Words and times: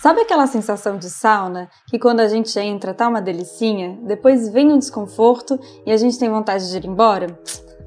Sabe 0.00 0.22
aquela 0.22 0.48
sensação 0.48 0.98
de 0.98 1.08
sauna 1.08 1.70
que 1.86 2.00
quando 2.00 2.18
a 2.18 2.26
gente 2.26 2.58
entra 2.58 2.92
tá 2.92 3.06
uma 3.06 3.22
delicinha, 3.22 3.96
depois 4.02 4.48
vem 4.48 4.72
um 4.72 4.78
desconforto 4.78 5.56
e 5.86 5.92
a 5.92 5.96
gente 5.96 6.18
tem 6.18 6.28
vontade 6.28 6.68
de 6.68 6.76
ir 6.76 6.86
embora? 6.86 7.38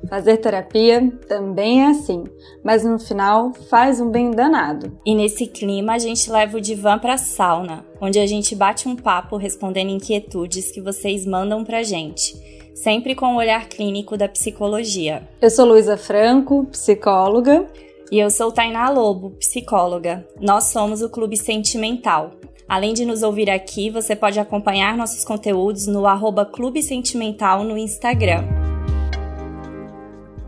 Fazer 0.09 0.38
terapia 0.38 1.12
também 1.27 1.84
é 1.84 1.88
assim, 1.88 2.23
mas 2.64 2.86
no 2.86 2.98
final 2.98 3.54
faz 3.70 4.00
um 4.00 4.09
bem 4.09 4.32
danado. 4.32 4.98
E 5.05 5.14
nesse 5.14 5.48
clima 5.48 5.96
a 5.96 6.00
gente 6.00 6.32
leva 6.32 6.57
o 6.57 6.62
divã 6.62 6.98
para 6.98 7.18
sauna, 7.18 7.86
onde 8.00 8.20
a 8.20 8.25
gente 8.25 8.55
bate 8.55 8.88
um 8.88 8.96
papo 8.96 9.36
respondendo 9.36 9.89
inquietudes 9.89 10.71
que 10.71 10.80
vocês 10.80 11.25
mandam 11.25 11.64
pra 11.66 11.84
gente, 11.84 12.36
sempre 12.75 13.15
com 13.15 13.33
o 13.33 13.37
olhar 13.37 13.69
clínico 13.69 14.17
da 14.17 14.27
psicologia. 14.27 15.27
Eu 15.41 15.49
sou 15.49 15.66
Luísa 15.66 15.95
Franco, 15.95 16.66
psicóloga, 16.66 17.66
e 18.11 18.20
eu 18.20 18.29
sou 18.29 18.52
Tainá 18.52 18.89
Lobo, 18.89 19.31
psicóloga. 19.39 20.27
Nós 20.41 20.66
somos 20.66 21.02
o 21.02 21.09
Clube 21.09 21.38
Sentimental. 21.38 22.31
Além 22.67 22.93
de 22.93 23.05
nos 23.05 23.23
ouvir 23.23 23.49
aqui, 23.49 23.89
você 23.89 24.16
pode 24.16 24.39
acompanhar 24.39 24.97
nossos 24.97 25.23
conteúdos 25.23 25.88
no 25.88 26.05
arroba 26.05 26.45
Clube 26.45 26.83
Sentimental 26.83 27.63
no 27.63 27.77
Instagram. 27.77 28.43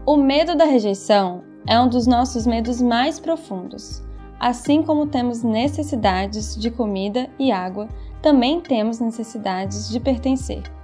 O 0.06 0.18
medo 0.18 0.56
da 0.56 0.66
rejeição 0.66 1.44
é 1.66 1.80
um 1.80 1.88
dos 1.88 2.06
nossos 2.06 2.46
medos 2.46 2.82
mais 2.82 3.20
profundos. 3.20 4.04
Assim 4.40 4.84
como 4.84 5.08
temos 5.08 5.44
necessidades 5.44 6.56
de 6.58 6.70
comida 6.70 7.30
e 7.40 7.52
água, 7.52 7.88
também 8.22 8.60
temos 8.60 9.00
necessidades 9.00 9.90
de 9.90 10.00
pertencer. 10.00 10.77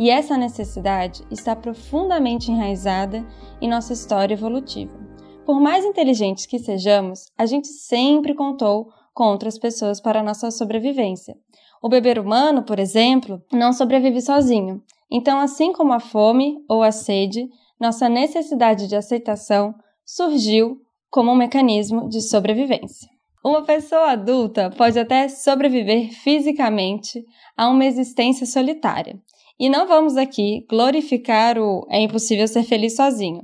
E 0.00 0.08
essa 0.08 0.34
necessidade 0.34 1.22
está 1.30 1.54
profundamente 1.54 2.50
enraizada 2.50 3.22
em 3.60 3.68
nossa 3.68 3.92
história 3.92 4.32
evolutiva. 4.32 4.98
Por 5.44 5.60
mais 5.60 5.84
inteligentes 5.84 6.46
que 6.46 6.58
sejamos, 6.58 7.26
a 7.36 7.44
gente 7.44 7.68
sempre 7.68 8.34
contou 8.34 8.88
com 9.12 9.24
outras 9.24 9.58
pessoas 9.58 10.00
para 10.00 10.22
nossa 10.22 10.50
sobrevivência. 10.50 11.36
O 11.82 11.88
bebê 11.90 12.18
humano, 12.18 12.62
por 12.62 12.78
exemplo, 12.78 13.42
não 13.52 13.74
sobrevive 13.74 14.22
sozinho. 14.22 14.82
Então, 15.10 15.38
assim 15.38 15.70
como 15.70 15.92
a 15.92 16.00
fome 16.00 16.56
ou 16.66 16.82
a 16.82 16.92
sede, 16.92 17.46
nossa 17.78 18.08
necessidade 18.08 18.86
de 18.86 18.96
aceitação 18.96 19.74
surgiu 20.02 20.78
como 21.10 21.30
um 21.30 21.36
mecanismo 21.36 22.08
de 22.08 22.22
sobrevivência. 22.22 23.06
Uma 23.44 23.64
pessoa 23.64 24.12
adulta 24.12 24.70
pode 24.70 24.98
até 24.98 25.28
sobreviver 25.28 26.10
fisicamente 26.10 27.22
a 27.54 27.68
uma 27.68 27.84
existência 27.84 28.46
solitária. 28.46 29.20
E 29.60 29.68
não 29.68 29.86
vamos 29.86 30.16
aqui 30.16 30.64
glorificar 30.70 31.58
o 31.58 31.86
é 31.90 32.00
impossível 32.00 32.48
ser 32.48 32.62
feliz 32.62 32.96
sozinho, 32.96 33.42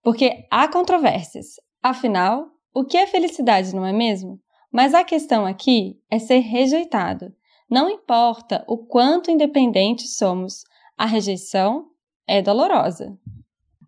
porque 0.00 0.46
há 0.48 0.68
controvérsias. 0.68 1.56
Afinal, 1.82 2.46
o 2.72 2.84
que 2.84 2.96
é 2.96 3.04
felicidade, 3.08 3.74
não 3.74 3.84
é 3.84 3.92
mesmo? 3.92 4.38
Mas 4.72 4.94
a 4.94 5.02
questão 5.02 5.44
aqui 5.44 5.98
é 6.08 6.20
ser 6.20 6.38
rejeitado. 6.38 7.32
Não 7.68 7.90
importa 7.90 8.64
o 8.68 8.78
quanto 8.78 9.28
independentes 9.28 10.16
somos, 10.16 10.62
a 10.96 11.04
rejeição 11.04 11.86
é 12.28 12.40
dolorosa. 12.40 13.18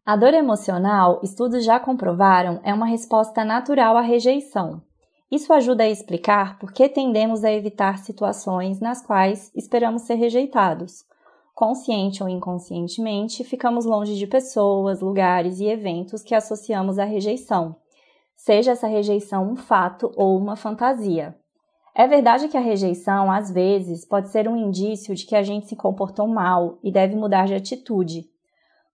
A 0.05 0.17
dor 0.17 0.35
emocional, 0.35 1.21
estudos 1.23 1.65
já 1.65 1.79
comprovaram, 1.79 2.61
é 2.65 2.75
uma 2.75 2.87
resposta 2.87 3.45
natural 3.45 3.97
à 3.97 4.01
rejeição. 4.01 4.83
Isso 5.31 5.53
ajuda 5.53 5.85
a 5.85 5.89
explicar 5.89 6.59
por 6.59 6.73
que 6.73 6.89
tendemos 6.89 7.45
a 7.45 7.53
evitar 7.53 7.99
situações 7.99 8.81
nas 8.81 9.01
quais 9.01 9.53
esperamos 9.55 10.03
ser 10.03 10.17
rejeitados 10.17 11.07
consciente 11.59 12.23
ou 12.23 12.29
inconscientemente, 12.29 13.43
ficamos 13.43 13.85
longe 13.85 14.15
de 14.15 14.29
pessoas, 14.29 15.01
lugares 15.01 15.59
e 15.59 15.67
eventos 15.67 16.23
que 16.23 16.33
associamos 16.33 17.01
à 17.01 17.05
rejeição, 17.05 17.75
seja 18.37 18.71
essa 18.71 18.87
rejeição 18.87 19.51
um 19.51 19.57
fato 19.57 20.13
ou 20.15 20.39
uma 20.39 20.55
fantasia. 20.55 21.37
É 21.97 22.07
verdade 22.07 22.47
que 22.47 22.57
a 22.57 22.61
rejeição, 22.61 23.29
às 23.29 23.51
vezes, 23.51 24.07
pode 24.07 24.29
ser 24.29 24.47
um 24.47 24.57
indício 24.57 25.17
de 25.17 25.27
que 25.27 25.35
a 25.35 25.43
gente 25.43 25.67
se 25.67 25.75
comportou 25.75 26.29
mal 26.29 26.79
e 26.81 26.93
deve 26.93 27.17
mudar 27.17 27.47
de 27.47 27.55
atitude. 27.57 28.27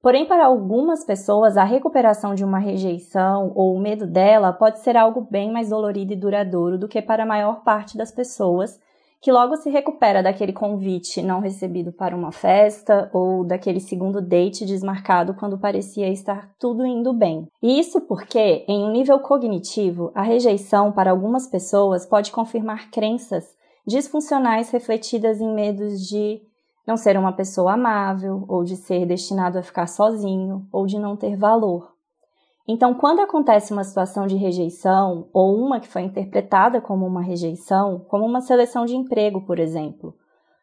Porém, 0.01 0.25
para 0.25 0.47
algumas 0.47 1.05
pessoas, 1.05 1.59
a 1.59 1.65
recuperação 1.65 2.35
de 2.35 2.47
uma 2.47 2.59
rejeição 2.59 3.53
ou 3.55 3.75
o 3.75 3.79
medo 3.79 4.07
dela 4.07 4.55
pode 4.55 4.79
ser 4.79 4.97
algo 4.97 5.21
bem 5.31 5.53
mais 5.53 5.69
dolorido 5.69 6.15
e 6.15 6.17
duradouro 6.17 6.79
do 6.79 6.89
que 6.89 7.03
para 7.03 7.25
a 7.25 7.27
maior 7.27 7.63
parte 7.63 7.95
das 7.95 8.11
pessoas 8.11 8.81
que 9.25 9.33
logo 9.33 9.57
se 9.57 9.71
recupera 9.71 10.23
daquele 10.23 10.53
convite 10.53 11.23
não 11.23 11.41
recebido 11.41 11.91
para 11.91 12.15
uma 12.15 12.31
festa 12.31 13.09
ou 13.11 13.43
daquele 13.43 13.81
segundo 13.81 14.21
date 14.21 14.67
desmarcado 14.67 15.33
quando 15.33 15.59
parecia 15.59 16.13
estar 16.13 16.51
tudo 16.61 16.85
indo 16.85 17.11
bem. 17.15 17.49
E 17.63 17.81
isso 17.81 18.03
porque, 18.03 18.67
em 18.69 18.85
um 18.85 18.93
nível 18.93 19.19
cognitivo, 19.21 20.13
a 20.15 20.21
rejeição 20.21 20.93
para 20.93 21.11
algumas 21.11 21.47
pessoas 21.47 22.05
pode 22.05 22.31
confirmar 22.31 22.91
crenças 22.91 23.47
disfuncionais 23.87 24.69
refletidas 24.69 25.41
em 25.41 25.55
medos 25.55 26.07
de 26.07 26.43
não 26.87 26.99
ser 26.99 27.17
uma 27.17 27.33
pessoa 27.33 27.73
amável, 27.73 28.45
ou 28.47 28.63
de 28.63 28.77
ser 28.77 29.07
destinado 29.07 29.59
a 29.59 29.63
ficar 29.63 29.87
sozinho, 29.87 30.67
ou 30.71 30.85
de 30.85 30.99
não 30.99 31.17
ter 31.17 31.35
valor. 31.35 31.94
Então, 32.67 32.95
quando 32.95 33.21
acontece 33.21 33.75
uma 33.75 33.85
situação 33.85 34.27
de 34.27 34.37
rejeição, 34.37 35.29
ou 35.35 35.55
uma 35.55 35.81
que 35.81 35.89
foi 35.89 36.03
interpretada 36.03 36.81
como 36.81 37.07
uma 37.07 37.21
rejeição, 37.21 38.01
como 38.09 38.25
uma 38.25 38.41
seleção 38.41 38.87
de 38.87 38.97
emprego, 38.97 39.43
por 39.43 39.59
exemplo, 39.59 40.15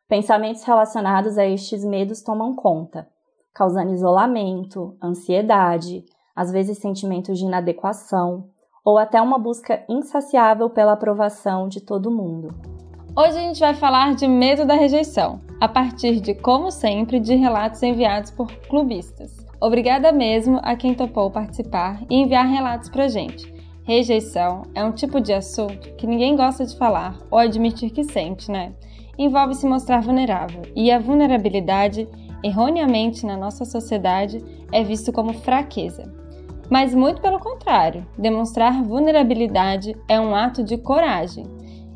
pensamentos 0.10 0.64
relacionados 0.64 1.38
a 1.38 1.46
estes 1.46 1.86
medos 1.86 2.24
tomam 2.24 2.56
conta, 2.56 3.08
causando 3.54 3.94
isolamento, 3.94 4.98
ansiedade, 5.02 6.04
às 6.36 6.52
vezes 6.52 6.80
sentimentos 6.80 7.38
de 7.38 7.46
inadequação, 7.46 8.50
ou 8.84 8.98
até 8.98 9.22
uma 9.22 9.38
busca 9.38 9.84
insaciável 9.88 10.72
pela 10.72 10.94
aprovação 10.94 11.68
de 11.68 11.82
todo 11.82 12.10
mundo. 12.10 12.50
Hoje 13.16 13.38
a 13.38 13.42
gente 13.42 13.60
vai 13.60 13.76
falar 13.76 14.16
de 14.16 14.28
medo 14.28 14.66
da 14.66 14.74
rejeição, 14.74 15.40
a 15.60 15.68
partir 15.68 16.20
de, 16.20 16.34
como 16.34 16.72
sempre, 16.72 17.20
de 17.20 17.36
relatos 17.36 17.84
enviados 17.84 18.32
por 18.32 18.52
clubistas. 18.68 19.41
Obrigada 19.62 20.12
mesmo 20.12 20.60
a 20.64 20.76
quem 20.76 20.96
topou 20.96 21.30
participar 21.30 22.02
e 22.10 22.16
enviar 22.16 22.48
relatos 22.48 22.90
pra 22.90 23.08
gente. 23.08 23.54
Rejeição 23.84 24.64
é 24.74 24.84
um 24.84 24.92
tipo 24.92 25.22
de 25.22 25.32
assunto 25.32 25.94
que 25.98 26.08
ninguém 26.08 26.36
gosta 26.36 26.66
de 26.66 26.76
falar 26.76 27.20
ou 27.30 27.38
admitir 27.38 27.92
que 27.92 28.04
sente, 28.04 28.50
né? 28.50 28.74
Envolve 29.20 29.54
se 29.54 29.68
mostrar 29.68 30.02
vulnerável, 30.02 30.64
e 30.76 30.92
a 30.92 30.98
vulnerabilidade, 30.98 32.10
erroneamente 32.44 33.24
na 33.24 33.38
nossa 33.38 33.64
sociedade, 33.64 34.44
é 34.72 34.84
visto 34.84 35.12
como 35.12 35.32
fraqueza. 35.34 36.12
Mas 36.68 36.96
muito 36.96 37.22
pelo 37.22 37.38
contrário, 37.38 38.08
demonstrar 38.18 38.82
vulnerabilidade 38.82 39.96
é 40.08 40.20
um 40.20 40.34
ato 40.34 40.64
de 40.64 40.76
coragem. 40.76 41.46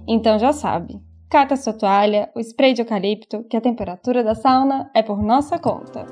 Então 0.08 0.38
já 0.38 0.54
sabe, 0.54 1.02
cata 1.28 1.56
sua 1.56 1.74
toalha, 1.74 2.30
o 2.36 2.40
spray 2.40 2.74
de 2.74 2.84
eucalipto, 2.84 3.44
que 3.46 3.58
a 3.58 3.62
temperatura 3.62 4.24
da 4.24 4.36
sauna 4.36 4.92
é 4.94 5.02
por 5.02 5.24
nossa 5.24 5.58
conta. 5.58 6.06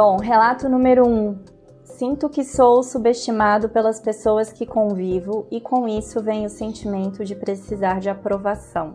Bom, 0.00 0.16
relato 0.16 0.68
número 0.68 1.08
1. 1.08 1.10
Um. 1.10 1.38
Sinto 1.82 2.28
que 2.28 2.44
sou 2.44 2.84
subestimado 2.84 3.68
pelas 3.68 3.98
pessoas 3.98 4.52
que 4.52 4.64
convivo 4.64 5.48
e 5.50 5.60
com 5.60 5.88
isso 5.88 6.22
vem 6.22 6.46
o 6.46 6.48
sentimento 6.48 7.24
de 7.24 7.34
precisar 7.34 7.98
de 7.98 8.08
aprovação. 8.08 8.94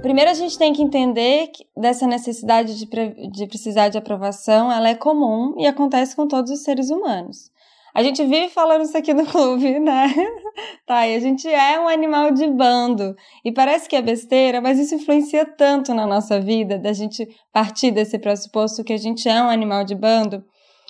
Primeiro 0.00 0.30
a 0.30 0.34
gente 0.34 0.56
tem 0.56 0.72
que 0.72 0.80
entender 0.80 1.48
que 1.48 1.66
dessa 1.76 2.06
necessidade 2.06 2.78
de, 2.78 2.86
de 3.32 3.46
precisar 3.48 3.88
de 3.88 3.98
aprovação, 3.98 4.70
ela 4.70 4.88
é 4.88 4.94
comum 4.94 5.56
e 5.58 5.66
acontece 5.66 6.14
com 6.14 6.28
todos 6.28 6.52
os 6.52 6.62
seres 6.62 6.88
humanos. 6.88 7.50
A 7.94 8.02
gente 8.02 8.24
vive 8.24 8.48
falando 8.48 8.82
isso 8.82 8.98
aqui 8.98 9.14
no 9.14 9.24
clube, 9.24 9.78
né? 9.78 10.12
tá, 10.84 11.06
e 11.06 11.14
a 11.14 11.20
gente 11.20 11.46
é 11.48 11.78
um 11.78 11.86
animal 11.86 12.32
de 12.32 12.44
bando. 12.48 13.14
E 13.44 13.52
parece 13.52 13.88
que 13.88 13.94
é 13.94 14.02
besteira, 14.02 14.60
mas 14.60 14.80
isso 14.80 14.96
influencia 14.96 15.46
tanto 15.46 15.94
na 15.94 16.04
nossa 16.04 16.40
vida, 16.40 16.76
da 16.76 16.92
gente 16.92 17.24
partir 17.52 17.92
desse 17.92 18.18
pressuposto 18.18 18.82
que 18.82 18.92
a 18.92 18.96
gente 18.96 19.28
é 19.28 19.40
um 19.40 19.48
animal 19.48 19.84
de 19.84 19.94
bando. 19.94 20.44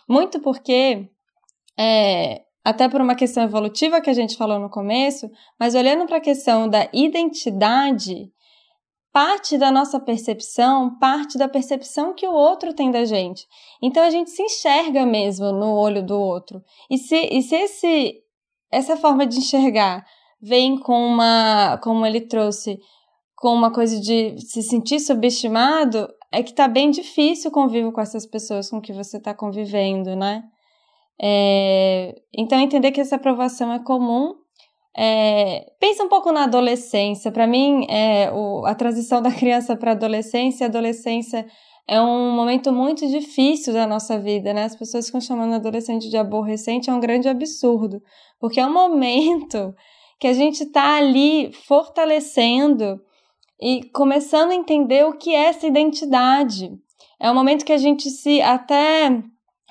Muito 0.08 0.40
porque, 0.40 1.06
é, 1.78 2.40
até 2.64 2.88
por 2.88 3.02
uma 3.02 3.14
questão 3.14 3.42
evolutiva 3.42 4.00
que 4.00 4.08
a 4.08 4.14
gente 4.14 4.34
falou 4.34 4.58
no 4.58 4.70
começo, 4.70 5.30
mas 5.60 5.74
olhando 5.74 6.06
para 6.06 6.16
a 6.16 6.22
questão 6.22 6.66
da 6.66 6.88
identidade, 6.90 8.32
parte 9.14 9.56
da 9.56 9.70
nossa 9.70 10.00
percepção, 10.00 10.98
parte 10.98 11.38
da 11.38 11.48
percepção 11.48 12.12
que 12.12 12.26
o 12.26 12.32
outro 12.32 12.74
tem 12.74 12.90
da 12.90 13.04
gente. 13.04 13.46
Então 13.80 14.02
a 14.02 14.10
gente 14.10 14.30
se 14.30 14.42
enxerga 14.42 15.06
mesmo 15.06 15.52
no 15.52 15.72
olho 15.72 16.04
do 16.04 16.18
outro. 16.18 16.60
E 16.90 16.98
se, 16.98 17.14
e 17.14 17.40
se 17.40 17.54
esse, 17.54 18.14
essa 18.72 18.96
forma 18.96 19.24
de 19.24 19.38
enxergar 19.38 20.04
vem 20.42 20.76
com 20.76 21.00
uma, 21.00 21.78
como 21.80 22.04
ele 22.04 22.22
trouxe, 22.22 22.80
com 23.36 23.54
uma 23.54 23.72
coisa 23.72 24.00
de 24.00 24.36
se 24.40 24.64
sentir 24.64 24.98
subestimado, 24.98 26.08
é 26.32 26.42
que 26.42 26.52
tá 26.52 26.66
bem 26.66 26.90
difícil 26.90 27.50
o 27.50 27.54
convívio 27.54 27.92
com 27.92 28.00
essas 28.00 28.26
pessoas 28.26 28.68
com 28.68 28.80
que 28.80 28.92
você 28.92 29.18
está 29.18 29.32
convivendo, 29.32 30.16
né? 30.16 30.42
É, 31.22 32.20
então, 32.36 32.58
entender 32.58 32.90
que 32.90 33.00
essa 33.00 33.14
aprovação 33.14 33.72
é 33.72 33.78
comum 33.78 34.34
é, 34.96 35.72
pensa 35.80 36.04
um 36.04 36.08
pouco 36.08 36.30
na 36.30 36.44
adolescência. 36.44 37.32
Para 37.32 37.46
mim, 37.46 37.86
é, 37.88 38.30
o, 38.32 38.64
a 38.64 38.74
transição 38.74 39.20
da 39.20 39.32
criança 39.32 39.76
para 39.76 39.90
a 39.90 39.94
adolescência, 39.94 40.66
adolescência 40.66 41.46
é 41.86 42.00
um 42.00 42.30
momento 42.30 42.72
muito 42.72 43.06
difícil 43.08 43.72
da 43.72 43.86
nossa 43.86 44.18
vida, 44.18 44.54
né? 44.54 44.64
As 44.64 44.76
pessoas 44.76 45.06
ficam 45.06 45.20
chamando 45.20 45.54
adolescente 45.54 46.08
de 46.08 46.16
aborrecente, 46.16 46.88
é 46.88 46.94
um 46.94 47.00
grande 47.00 47.28
absurdo, 47.28 48.00
porque 48.40 48.60
é 48.60 48.66
um 48.66 48.72
momento 48.72 49.74
que 50.18 50.26
a 50.26 50.32
gente 50.32 50.62
está 50.62 50.96
ali 50.96 51.52
fortalecendo 51.66 53.00
e 53.60 53.82
começando 53.92 54.52
a 54.52 54.54
entender 54.54 55.04
o 55.04 55.12
que 55.12 55.34
é 55.34 55.46
essa 55.46 55.66
identidade. 55.66 56.70
É 57.20 57.30
um 57.30 57.34
momento 57.34 57.64
que 57.64 57.72
a 57.72 57.78
gente 57.78 58.08
se 58.10 58.40
até 58.40 59.22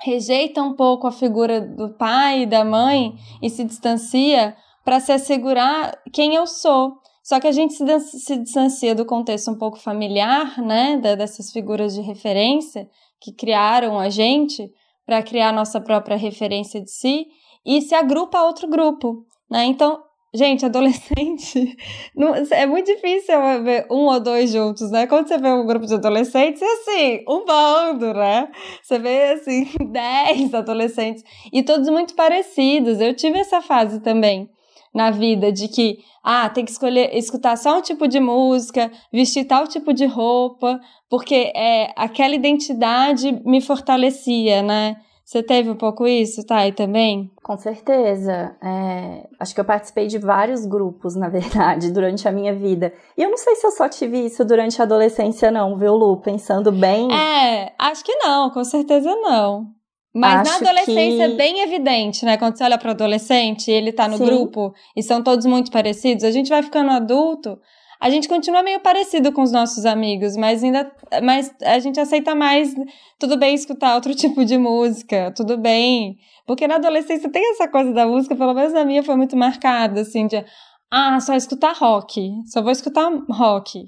rejeita 0.04 0.62
um 0.62 0.76
pouco 0.76 1.08
a 1.08 1.12
figura 1.12 1.62
do 1.62 1.96
pai 1.98 2.42
e 2.42 2.46
da 2.46 2.66
mãe 2.66 3.16
e 3.42 3.50
se 3.50 3.64
distancia 3.64 4.56
para 4.84 5.00
se 5.00 5.12
assegurar 5.12 5.98
quem 6.12 6.36
eu 6.36 6.46
sou. 6.46 6.94
Só 7.24 7.40
que 7.40 7.48
a 7.48 7.52
gente 7.52 7.74
se, 7.74 8.00
se 8.00 8.38
distancia 8.38 8.94
do 8.94 9.06
contexto 9.06 9.50
um 9.50 9.58
pouco 9.58 9.80
familiar, 9.80 10.62
né, 10.62 10.98
dessas 10.98 11.52
figuras 11.52 11.94
de 11.94 12.02
referência 12.02 12.88
que 13.22 13.32
criaram 13.32 13.98
a 13.98 14.10
gente 14.10 14.70
para 15.06 15.24
criar 15.24 15.54
nossa 15.54 15.80
própria 15.80 16.18
referência 16.18 16.82
de 16.82 16.92
si 16.92 17.28
e 17.66 17.82
se 17.82 17.96
agrupa 17.96 18.38
a 18.38 18.46
outro 18.46 18.68
grupo, 18.68 19.26
né? 19.50 19.64
Então, 19.66 20.02
gente, 20.34 20.66
adolescente, 20.66 21.78
não, 22.14 22.36
é 22.36 22.66
muito 22.66 22.88
difícil 22.88 23.36
ver 23.64 23.88
um 23.90 24.08
ou 24.08 24.20
dois 24.20 24.52
juntos, 24.52 24.92
né? 24.92 25.08
Quando 25.08 25.30
você 25.30 25.38
vê 25.38 25.50
um 25.50 25.66
grupo 25.66 25.86
de 25.86 25.94
adolescentes, 25.94 26.62
é 26.62 26.66
assim, 26.66 27.26
um 27.30 27.46
bando, 27.46 28.14
né? 28.14 28.50
Você 28.82 29.00
vê, 29.00 29.32
assim, 29.32 29.66
dez 29.92 30.54
adolescentes 30.54 31.24
e 31.54 31.64
todos 31.64 31.88
muito 31.88 32.16
parecidos. 32.16 33.00
Eu 33.00 33.16
tive 33.16 33.40
essa 33.40 33.62
fase 33.62 34.02
também 34.02 34.50
na 34.94 35.12
vida 35.12 35.52
de 35.52 35.68
que 35.68 36.00
ah, 36.24 36.50
tem 36.50 36.64
que 36.64 36.72
escolher 36.72 37.16
escutar 37.18 37.58
só 37.58 37.80
um 37.80 37.82
tipo 37.82 38.08
de 38.08 38.20
música, 38.20 38.92
vestir 39.12 39.46
tal 39.46 39.68
tipo 39.68 39.94
de 39.94 40.06
roupa, 40.06 40.80
porque 41.10 41.52
é 41.56 41.92
aquela 41.96 42.36
identidade 42.36 43.42
me 43.46 43.60
fortalecia, 43.60 44.62
né? 44.62 44.98
Você 45.26 45.42
teve 45.42 45.70
um 45.70 45.76
pouco 45.76 46.06
isso, 46.06 46.46
Thay, 46.46 46.74
também? 46.74 47.32
Com 47.42 47.58
certeza. 47.58 48.56
É, 48.62 49.28
acho 49.40 49.56
que 49.56 49.60
eu 49.60 49.66
participei 49.66 50.08
de 50.08 50.20
vários 50.20 50.66
grupos, 50.66 51.16
na 51.16 51.30
verdade, 51.30 51.92
durante 51.94 52.28
a 52.28 52.32
minha 52.32 52.54
vida. 52.54 52.94
E 53.18 53.24
eu 53.24 53.30
não 53.30 53.38
sei 53.38 53.56
se 53.56 53.66
eu 53.66 53.72
só 53.72 53.88
tive 53.88 54.26
isso 54.26 54.44
durante 54.44 54.82
a 54.82 54.84
adolescência, 54.84 55.50
não, 55.50 55.78
viu, 55.78 55.96
Lu? 55.96 56.18
Pensando 56.18 56.72
bem. 56.72 57.08
É, 57.14 57.74
acho 57.80 58.04
que 58.04 58.14
não, 58.18 58.50
com 58.50 58.64
certeza 58.66 59.10
não. 59.16 59.68
Mas 60.14 60.48
Acho 60.48 60.64
na 60.64 60.70
adolescência 60.70 61.28
que... 61.28 61.34
é 61.34 61.36
bem 61.36 61.62
evidente, 61.62 62.24
né? 62.24 62.38
Quando 62.38 62.56
você 62.56 62.64
olha 62.64 62.78
para 62.78 62.90
o 62.90 62.92
adolescente 62.92 63.70
e 63.70 63.74
ele 63.74 63.92
tá 63.92 64.08
no 64.08 64.18
Sim. 64.18 64.26
grupo 64.26 64.74
e 64.96 65.02
são 65.02 65.24
todos 65.24 65.46
muito 65.46 65.72
parecidos, 65.72 66.24
a 66.24 66.30
gente 66.30 66.50
vai 66.50 66.62
ficando 66.62 66.92
adulto, 66.92 67.60
a 68.00 68.10
gente 68.12 68.28
continua 68.28 68.62
meio 68.62 68.80
parecido 68.80 69.32
com 69.32 69.42
os 69.42 69.52
nossos 69.52 69.86
amigos, 69.86 70.38
mas 70.38 70.64
ainda 70.64 70.92
mas 71.24 71.52
a 71.64 71.80
gente 71.80 72.00
aceita 72.00 72.36
mais 72.36 72.76
tudo 73.18 73.38
bem 73.38 73.56
escutar 73.56 73.96
outro 73.96 74.14
tipo 74.16 74.46
de 74.46 74.58
música, 74.58 75.34
tudo 75.36 75.58
bem. 75.58 76.18
Porque 76.46 76.68
na 76.68 76.76
adolescência 76.76 77.32
tem 77.32 77.52
essa 77.52 77.68
coisa 77.68 77.92
da 77.92 78.06
música, 78.06 78.36
pelo 78.36 78.54
menos 78.54 78.74
na 78.74 78.86
minha 78.86 79.02
foi 79.02 79.16
muito 79.16 79.36
marcada, 79.36 80.02
assim, 80.02 80.28
de 80.28 80.46
ah, 80.92 81.20
só 81.22 81.34
escutar 81.34 81.74
rock, 81.76 82.30
só 82.46 82.62
vou 82.62 82.72
escutar 82.72 83.10
rock. 83.32 83.84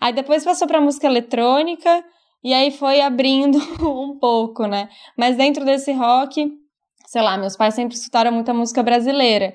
Aí 0.00 0.12
depois 0.12 0.42
passou 0.42 0.66
para 0.66 0.80
música 0.80 1.06
eletrônica, 1.06 2.02
e 2.42 2.54
aí 2.54 2.70
foi 2.70 3.00
abrindo 3.00 3.58
um 3.84 4.18
pouco, 4.18 4.66
né? 4.66 4.88
Mas 5.16 5.36
dentro 5.36 5.64
desse 5.64 5.92
rock, 5.92 6.50
sei 7.06 7.22
lá, 7.22 7.36
meus 7.36 7.56
pais 7.56 7.74
sempre 7.74 7.94
escutaram 7.94 8.32
muita 8.32 8.54
música 8.54 8.82
brasileira. 8.82 9.54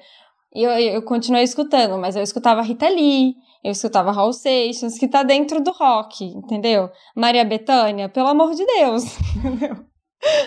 E 0.53 0.63
eu, 0.63 0.71
eu 0.71 1.01
continuei 1.01 1.43
escutando, 1.43 1.97
mas 1.97 2.15
eu 2.15 2.23
escutava 2.23 2.61
Rita 2.61 2.87
Lee, 2.87 3.35
eu 3.63 3.71
escutava 3.71 4.11
Raul 4.11 4.31
Seixas, 4.31 4.97
que 4.97 5.07
tá 5.07 5.23
dentro 5.23 5.61
do 5.61 5.71
rock, 5.71 6.23
entendeu? 6.23 6.89
Maria 7.15 7.43
Bethânia, 7.43 8.07
pelo 8.07 8.27
amor 8.27 8.53
de 8.53 8.65
Deus, 8.65 9.03
entendeu? 9.35 9.83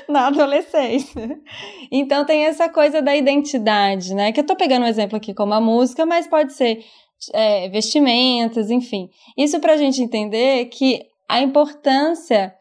Na 0.09 0.29
adolescência. 0.29 1.39
Então 1.91 2.25
tem 2.25 2.47
essa 2.47 2.69
coisa 2.69 3.03
da 3.03 3.15
identidade, 3.15 4.15
né? 4.15 4.33
Que 4.33 4.41
eu 4.41 4.47
tô 4.47 4.57
pegando 4.57 4.85
um 4.85 4.89
exemplo 4.89 5.17
aqui 5.17 5.35
como 5.35 5.53
a 5.53 5.61
música, 5.61 6.07
mas 6.07 6.27
pode 6.27 6.53
ser 6.53 6.85
é, 7.33 7.69
vestimentas, 7.69 8.71
enfim. 8.71 9.11
Isso 9.37 9.61
pra 9.61 9.77
gente 9.77 10.03
entender 10.03 10.67
que 10.67 11.03
a 11.29 11.41
importância 11.41 12.55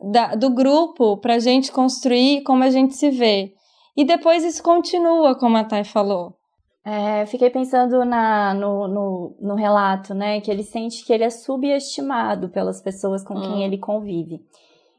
da, 0.00 0.34
do 0.34 0.50
grupo 0.50 1.16
para 1.18 1.34
a 1.34 1.38
gente 1.38 1.70
construir 1.70 2.42
como 2.42 2.64
a 2.64 2.70
gente 2.70 2.94
se 2.94 3.10
vê. 3.10 3.52
E 3.96 4.04
depois 4.04 4.44
isso 4.44 4.62
continua, 4.62 5.36
como 5.38 5.56
a 5.56 5.64
Thay 5.64 5.84
falou. 5.84 6.36
É, 6.84 7.26
fiquei 7.26 7.50
pensando 7.50 8.04
na, 8.04 8.54
no, 8.54 8.88
no, 8.88 9.36
no, 9.40 9.54
relato, 9.54 10.14
né? 10.14 10.40
Que 10.40 10.50
ele 10.50 10.62
sente 10.62 11.04
que 11.04 11.12
ele 11.12 11.24
é 11.24 11.30
subestimado 11.30 12.48
pelas 12.48 12.80
pessoas 12.80 13.22
com 13.22 13.34
hum. 13.34 13.40
quem 13.40 13.64
ele 13.64 13.76
convive. 13.76 14.40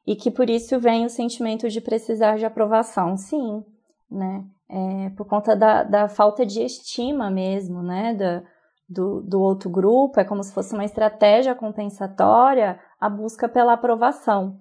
E 0.06 0.16
que 0.16 0.30
por 0.30 0.50
isso 0.50 0.80
vem 0.80 1.06
o 1.06 1.10
sentimento 1.10 1.68
de 1.70 1.82
precisar 1.82 2.38
de 2.38 2.46
aprovação. 2.46 3.18
Sim, 3.18 3.64
né? 4.12 4.44
É, 4.70 5.10
por 5.12 5.26
conta 5.26 5.56
da, 5.56 5.84
da 5.84 6.08
falta 6.08 6.46
de 6.46 6.62
estima 6.62 7.32
mesmo, 7.32 7.82
né? 7.82 8.14
Da, 8.14 8.44
do, 8.88 9.22
do 9.22 9.40
outro 9.40 9.70
grupo, 9.70 10.20
é 10.20 10.24
como 10.24 10.44
se 10.44 10.54
fosse 10.54 10.74
uma 10.74 10.86
estratégia 10.86 11.56
compensatória 11.56 12.80
a 13.00 13.10
busca 13.10 13.48
pela 13.48 13.74
aprovação. 13.74 14.60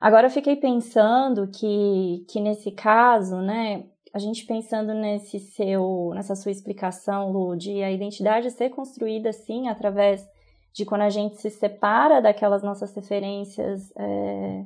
Agora 0.00 0.26
eu 0.26 0.30
fiquei 0.30 0.56
pensando 0.56 1.48
que, 1.48 2.24
que 2.28 2.40
nesse 2.40 2.72
caso, 2.72 3.36
né, 3.36 3.84
a 4.12 4.18
gente 4.18 4.46
pensando 4.46 4.94
nesse 4.94 5.38
seu, 5.38 6.10
nessa 6.14 6.34
sua 6.34 6.50
explicação, 6.50 7.30
Lu, 7.30 7.56
de 7.56 7.82
a 7.82 7.90
identidade 7.90 8.50
ser 8.50 8.70
construída 8.70 9.32
sim 9.32 9.68
através 9.68 10.26
de 10.72 10.84
quando 10.84 11.02
a 11.02 11.10
gente 11.10 11.36
se 11.36 11.50
separa 11.50 12.20
daquelas 12.20 12.62
nossas 12.62 12.94
referências 12.94 13.92
é, 13.96 14.64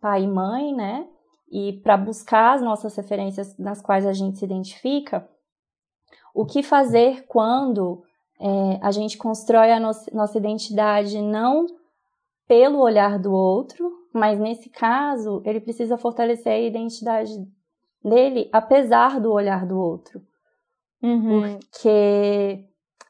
pai 0.00 0.24
e 0.24 0.28
mãe, 0.28 0.74
né? 0.74 1.06
E 1.50 1.74
para 1.82 1.96
buscar 1.96 2.54
as 2.54 2.62
nossas 2.62 2.94
referências 2.96 3.56
nas 3.58 3.80
quais 3.80 4.06
a 4.06 4.12
gente 4.12 4.38
se 4.38 4.44
identifica, 4.44 5.28
o 6.34 6.46
que 6.46 6.62
fazer 6.62 7.26
quando 7.26 8.02
é, 8.40 8.78
a 8.82 8.90
gente 8.90 9.18
constrói 9.18 9.72
a 9.72 9.80
no 9.80 9.90
nossa 10.12 10.38
identidade 10.38 11.20
não 11.20 11.66
pelo 12.50 12.80
olhar 12.80 13.16
do 13.16 13.32
outro, 13.32 13.88
mas 14.12 14.40
nesse 14.40 14.68
caso 14.68 15.40
ele 15.44 15.60
precisa 15.60 15.96
fortalecer 15.96 16.52
a 16.52 16.58
identidade 16.58 17.30
dele 18.02 18.50
apesar 18.52 19.20
do 19.20 19.32
olhar 19.32 19.64
do 19.64 19.78
outro. 19.78 20.20
Uhum. 21.00 21.60
Porque 21.60 22.64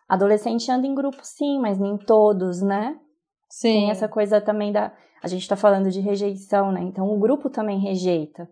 adolescente 0.06 0.70
anda 0.70 0.87
em 0.87 0.94
grupo 0.94 1.20
sim, 1.22 1.58
mas 1.58 1.78
nem 1.78 1.96
todos, 1.96 2.60
né? 2.60 3.00
Sim. 3.48 3.72
Tem 3.72 3.90
essa 3.90 4.06
coisa 4.06 4.42
também 4.42 4.72
da. 4.72 4.92
A 5.22 5.26
gente 5.26 5.48
tá 5.48 5.56
falando 5.56 5.90
de 5.90 6.00
rejeição, 6.00 6.70
né? 6.70 6.82
Então 6.82 7.08
o 7.08 7.19
grupo 7.19 7.49
também 7.49 7.78
rejeita. 7.78 8.47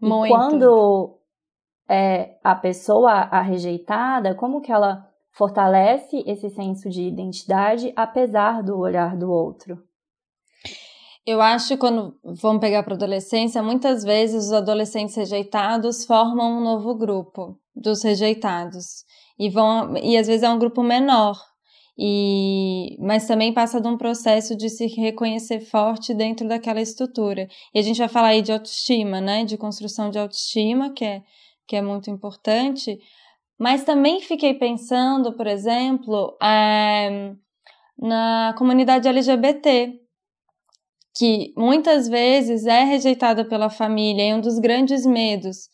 Muito. 0.00 0.24
E 0.24 0.28
quando 0.30 1.18
é 1.86 2.38
a 2.42 2.54
pessoa 2.54 3.10
a 3.10 3.42
rejeitada, 3.42 4.34
como 4.34 4.62
que 4.62 4.72
ela 4.72 5.06
fortalece 5.30 6.24
esse 6.26 6.48
senso 6.48 6.88
de 6.88 7.02
identidade 7.02 7.92
apesar 7.94 8.62
do 8.62 8.78
olhar 8.78 9.14
do 9.14 9.30
outro. 9.30 9.91
Eu 11.24 11.40
acho 11.40 11.68
que 11.68 11.76
quando 11.76 12.16
vamos 12.24 12.60
pegar 12.60 12.82
para 12.82 12.94
adolescência, 12.94 13.62
muitas 13.62 14.02
vezes 14.02 14.46
os 14.46 14.52
adolescentes 14.52 15.14
rejeitados 15.14 16.04
formam 16.04 16.58
um 16.58 16.64
novo 16.64 16.94
grupo 16.96 17.58
dos 17.74 18.02
rejeitados. 18.02 19.04
E 19.38 19.48
vão 19.48 19.96
e 19.96 20.16
às 20.16 20.26
vezes 20.26 20.42
é 20.42 20.50
um 20.50 20.58
grupo 20.58 20.82
menor. 20.82 21.36
E 21.96 22.96
mas 23.00 23.26
também 23.26 23.52
passa 23.52 23.80
de 23.80 23.86
um 23.86 23.96
processo 23.96 24.56
de 24.56 24.68
se 24.68 24.86
reconhecer 24.86 25.60
forte 25.60 26.12
dentro 26.12 26.48
daquela 26.48 26.80
estrutura. 26.80 27.46
E 27.74 27.78
a 27.78 27.82
gente 27.82 27.98
vai 27.98 28.08
falar 28.08 28.28
aí 28.28 28.42
de 28.42 28.52
autoestima, 28.52 29.20
né? 29.20 29.44
De 29.44 29.56
construção 29.56 30.10
de 30.10 30.18
autoestima, 30.18 30.92
que 30.92 31.04
é 31.04 31.22
que 31.66 31.76
é 31.76 31.82
muito 31.82 32.10
importante, 32.10 32.98
mas 33.58 33.84
também 33.84 34.20
fiquei 34.20 34.54
pensando, 34.54 35.32
por 35.32 35.46
exemplo, 35.46 36.36
é, 36.42 37.32
na 37.98 38.54
comunidade 38.58 39.08
LGBT, 39.08 40.01
que 41.14 41.52
muitas 41.56 42.08
vezes 42.08 42.66
é 42.66 42.84
rejeitada 42.84 43.44
pela 43.44 43.68
família, 43.68 44.28
e 44.28 44.34
um 44.34 44.40
dos 44.40 44.58
grandes 44.58 45.04
medos 45.04 45.68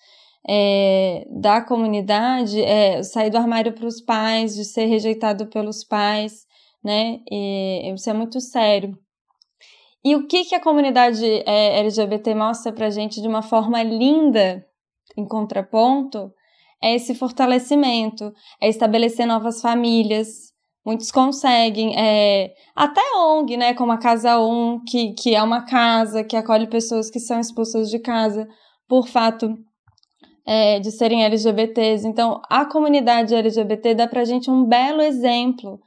é, 0.49 1.27
da 1.31 1.61
comunidade 1.61 2.61
é 2.63 3.03
sair 3.03 3.31
do 3.31 3.37
armário 3.37 3.73
para 3.73 3.87
os 3.87 4.01
pais, 4.01 4.55
de 4.55 4.65
ser 4.65 4.87
rejeitado 4.87 5.47
pelos 5.47 5.85
pais, 5.85 6.47
né? 6.83 7.21
E 7.31 7.93
isso 7.95 8.09
é 8.09 8.13
muito 8.13 8.41
sério. 8.41 8.97
E 10.05 10.15
o 10.15 10.27
que, 10.27 10.45
que 10.45 10.55
a 10.55 10.61
comunidade 10.61 11.25
é, 11.25 11.81
LGBT 11.81 12.35
mostra 12.35 12.73
para 12.73 12.91
gente 12.91 13.21
de 13.21 13.29
uma 13.29 13.43
forma 13.43 13.83
linda, 13.83 14.65
em 15.17 15.27
contraponto, 15.27 16.33
é 16.83 16.95
esse 16.95 17.15
fortalecimento, 17.15 18.33
é 18.61 18.69
estabelecer 18.69 19.27
novas 19.27 19.61
famílias. 19.61 20.48
Muitos 20.89 21.11
conseguem, 21.11 21.95
é, 21.99 22.55
até 22.75 23.03
ONG, 23.15 23.59
né, 23.59 23.75
como 23.75 23.93
a 23.93 23.99
Casa 23.99 24.41
1, 24.41 24.85
que, 24.89 25.13
que 25.13 25.35
é 25.35 25.43
uma 25.43 25.67
casa 25.67 26.25
que 26.25 26.35
acolhe 26.35 26.67
pessoas 26.67 27.11
que 27.11 27.21
são 27.21 27.39
expulsas 27.39 27.91
de 27.91 27.99
casa 27.99 28.49
por 28.89 29.07
fato 29.07 29.55
é, 30.47 30.81
de 30.81 30.91
serem 30.91 31.27
LGBTs. 31.27 32.09
Então, 32.09 32.41
a 32.49 32.65
comunidade 32.65 33.35
LGBT 33.35 33.97
dá 33.97 34.09
pra 34.09 34.25
gente 34.25 34.51
um 34.51 34.65
belo 34.65 35.03
exemplo 35.03 35.79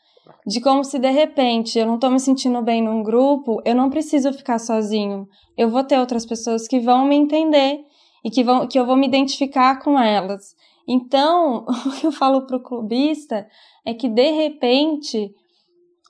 de 0.45 0.61
como 0.61 0.83
se 0.83 0.99
de 0.99 1.09
repente 1.09 1.79
eu 1.79 1.87
não 1.87 1.97
tô 1.97 2.07
me 2.07 2.19
sentindo 2.19 2.61
bem 2.61 2.83
num 2.83 3.01
grupo, 3.01 3.59
eu 3.65 3.73
não 3.73 3.89
preciso 3.89 4.31
ficar 4.31 4.59
sozinho. 4.59 5.25
Eu 5.57 5.71
vou 5.71 5.83
ter 5.83 5.97
outras 5.97 6.27
pessoas 6.27 6.67
que 6.67 6.79
vão 6.79 7.07
me 7.07 7.15
entender 7.15 7.79
e 8.23 8.29
que, 8.29 8.43
vão, 8.43 8.67
que 8.67 8.77
eu 8.77 8.85
vou 8.85 8.95
me 8.95 9.07
identificar 9.07 9.79
com 9.79 9.99
elas. 9.99 10.53
Então, 10.87 11.65
o 11.85 11.91
que 11.99 12.07
eu 12.07 12.11
falo 12.11 12.45
pro 12.45 12.61
clubista 12.61 13.47
é 13.85 13.93
que 13.93 14.09
de 14.09 14.31
repente 14.31 15.33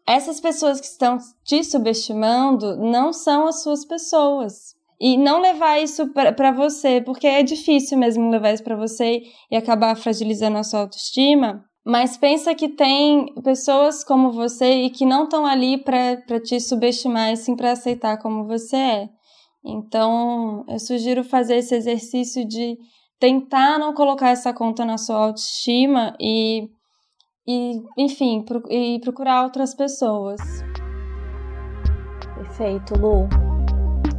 essas 0.07 0.39
pessoas 0.39 0.79
que 0.79 0.87
estão 0.87 1.17
te 1.43 1.63
subestimando 1.63 2.75
não 2.77 3.13
são 3.13 3.47
as 3.47 3.61
suas 3.61 3.85
pessoas. 3.85 4.75
E 4.99 5.17
não 5.17 5.41
levar 5.41 5.81
isso 5.81 6.09
para 6.09 6.51
você, 6.51 7.01
porque 7.01 7.25
é 7.25 7.41
difícil 7.41 7.97
mesmo 7.97 8.29
levar 8.29 8.53
isso 8.53 8.63
para 8.63 8.75
você 8.75 9.23
e 9.49 9.55
acabar 9.55 9.95
fragilizando 9.95 10.57
a 10.57 10.63
sua 10.63 10.81
autoestima. 10.81 11.65
Mas 11.83 12.17
pensa 12.17 12.53
que 12.53 12.69
tem 12.69 13.33
pessoas 13.43 14.03
como 14.03 14.31
você 14.31 14.83
e 14.83 14.89
que 14.91 15.03
não 15.03 15.23
estão 15.23 15.43
ali 15.43 15.83
para 15.83 16.39
te 16.39 16.59
subestimar, 16.59 17.31
e 17.31 17.37
sim 17.37 17.55
para 17.55 17.71
aceitar 17.71 18.17
como 18.17 18.45
você 18.45 18.75
é. 18.75 19.09
Então, 19.65 20.63
eu 20.67 20.79
sugiro 20.79 21.23
fazer 21.23 21.55
esse 21.55 21.73
exercício 21.73 22.47
de 22.47 22.77
tentar 23.21 23.77
não 23.77 23.93
colocar 23.93 24.29
essa 24.31 24.51
conta 24.51 24.83
na 24.83 24.97
sua 24.97 25.15
autoestima 25.15 26.15
e, 26.19 26.67
e 27.47 27.79
enfim, 27.95 28.41
pro, 28.43 28.63
e 28.67 28.99
procurar 28.99 29.43
outras 29.43 29.75
pessoas. 29.75 30.41
Perfeito, 32.35 32.99
Lu. 32.99 33.29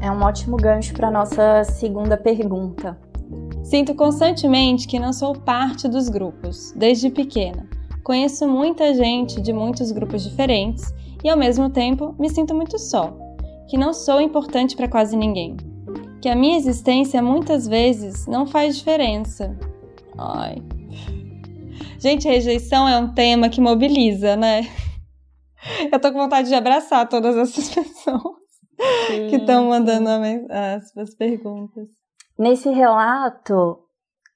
É 0.00 0.08
um 0.08 0.22
ótimo 0.22 0.56
gancho 0.56 0.94
para 0.94 1.10
nossa 1.10 1.64
segunda 1.64 2.16
pergunta. 2.16 2.96
Sinto 3.64 3.92
constantemente 3.96 4.86
que 4.86 5.00
não 5.00 5.12
sou 5.12 5.34
parte 5.34 5.88
dos 5.88 6.08
grupos, 6.08 6.72
desde 6.76 7.10
pequena. 7.10 7.68
Conheço 8.04 8.46
muita 8.48 8.94
gente 8.94 9.40
de 9.40 9.52
muitos 9.52 9.90
grupos 9.90 10.22
diferentes 10.22 10.94
e, 11.24 11.28
ao 11.28 11.36
mesmo 11.36 11.68
tempo, 11.68 12.14
me 12.20 12.30
sinto 12.30 12.54
muito 12.54 12.78
só, 12.78 13.16
que 13.68 13.76
não 13.76 13.92
sou 13.92 14.20
importante 14.20 14.76
para 14.76 14.88
quase 14.88 15.16
ninguém, 15.16 15.56
que 16.22 16.28
a 16.28 16.36
minha 16.36 16.56
existência 16.56 17.20
muitas 17.20 17.66
vezes 17.66 18.28
não 18.28 18.46
faz 18.46 18.76
diferença. 18.76 19.58
Ai. 20.16 20.62
Gente, 21.98 22.28
rejeição 22.28 22.88
é 22.88 22.96
um 22.96 23.12
tema 23.12 23.48
que 23.48 23.60
mobiliza, 23.60 24.36
né? 24.36 24.62
Eu 25.92 26.00
tô 26.00 26.12
com 26.12 26.18
vontade 26.18 26.48
de 26.48 26.54
abraçar 26.54 27.08
todas 27.08 27.36
essas 27.36 27.68
pessoas 27.74 28.36
sim, 29.08 29.28
que 29.30 29.36
estão 29.36 29.68
mandando 29.68 30.08
as, 30.48 30.96
as 30.96 31.14
perguntas. 31.16 31.88
Nesse 32.38 32.68
relato, 32.70 33.80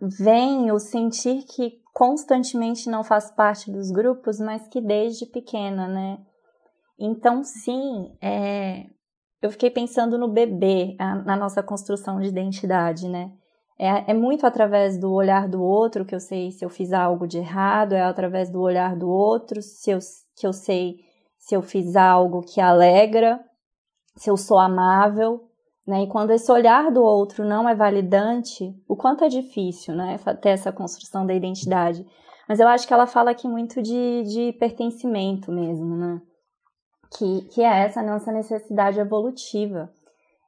vem 0.01 0.73
o 0.73 0.81
sentir 0.81 1.45
que 1.45 1.79
constantemente 1.95 2.91
não 2.91 3.05
faz 3.05 3.31
parte 3.31 3.71
dos 3.71 3.93
grupos, 3.93 4.41
mas 4.41 4.67
que 4.69 4.81
desde 4.81 5.25
pequena, 5.27 5.87
né? 5.87 6.19
Então, 6.99 7.45
sim, 7.45 8.13
é, 8.21 8.87
eu 9.43 9.51
fiquei 9.51 9.71
pensando 9.71 10.19
no 10.19 10.29
bebê, 10.29 10.97
a, 10.99 11.17
na 11.17 11.37
nossa 11.37 11.63
construção 11.63 12.21
de 12.21 12.29
identidade, 12.29 13.09
né? 13.09 13.33
É, 13.79 14.11
é, 14.11 14.15
muito 14.15 14.47
através 14.47 14.99
do 14.99 15.13
olhar 15.13 15.47
do 15.49 15.63
outro 15.63 16.05
que 16.07 16.15
eu 16.15 16.21
sei 16.21 16.51
se 16.51 16.65
eu 16.65 16.71
fiz 16.71 16.93
algo 16.93 17.27
de 17.27 17.39
errado, 17.39 17.93
é 17.93 18.03
através 18.03 18.51
do 18.51 18.61
olhar 18.61 18.97
do 18.97 19.09
outro 19.09 19.61
se 19.61 19.91
eu, 19.91 19.99
que 20.35 20.47
eu 20.47 20.53
sei 20.53 20.97
se 21.39 21.55
eu 21.55 21.61
fiz 21.61 21.95
algo 21.95 22.41
que 22.41 22.59
alegra, 22.59 23.39
se 24.17 24.31
eu 24.31 24.37
sou 24.37 24.59
amável, 24.59 25.47
né? 25.87 26.03
E 26.03 26.09
quando 26.09 26.33
esse 26.33 26.51
olhar 26.51 26.91
do 26.91 27.03
outro 27.03 27.45
não 27.45 27.69
é 27.69 27.75
validante, 27.75 28.75
o 28.89 28.97
quanto 28.97 29.25
é 29.25 29.29
difícil 29.29 29.95
né? 29.95 30.19
ter 30.41 30.51
essa 30.51 30.73
construção 30.73 31.25
da 31.25 31.35
identidade. 31.35 32.05
Mas 32.49 32.59
eu 32.59 32.67
acho 32.67 32.87
que 32.87 32.95
ela 32.95 33.07
fala 33.07 33.31
aqui 33.31 33.47
muito 33.47 33.83
de, 33.83 34.23
de 34.25 34.53
pertencimento 34.59 35.53
mesmo, 35.53 35.97
né? 35.97 36.21
Que, 37.17 37.43
que 37.49 37.63
é 37.63 37.85
essa 37.85 38.03
nossa 38.03 38.33
necessidade 38.33 39.01
evolutiva. 39.01 39.91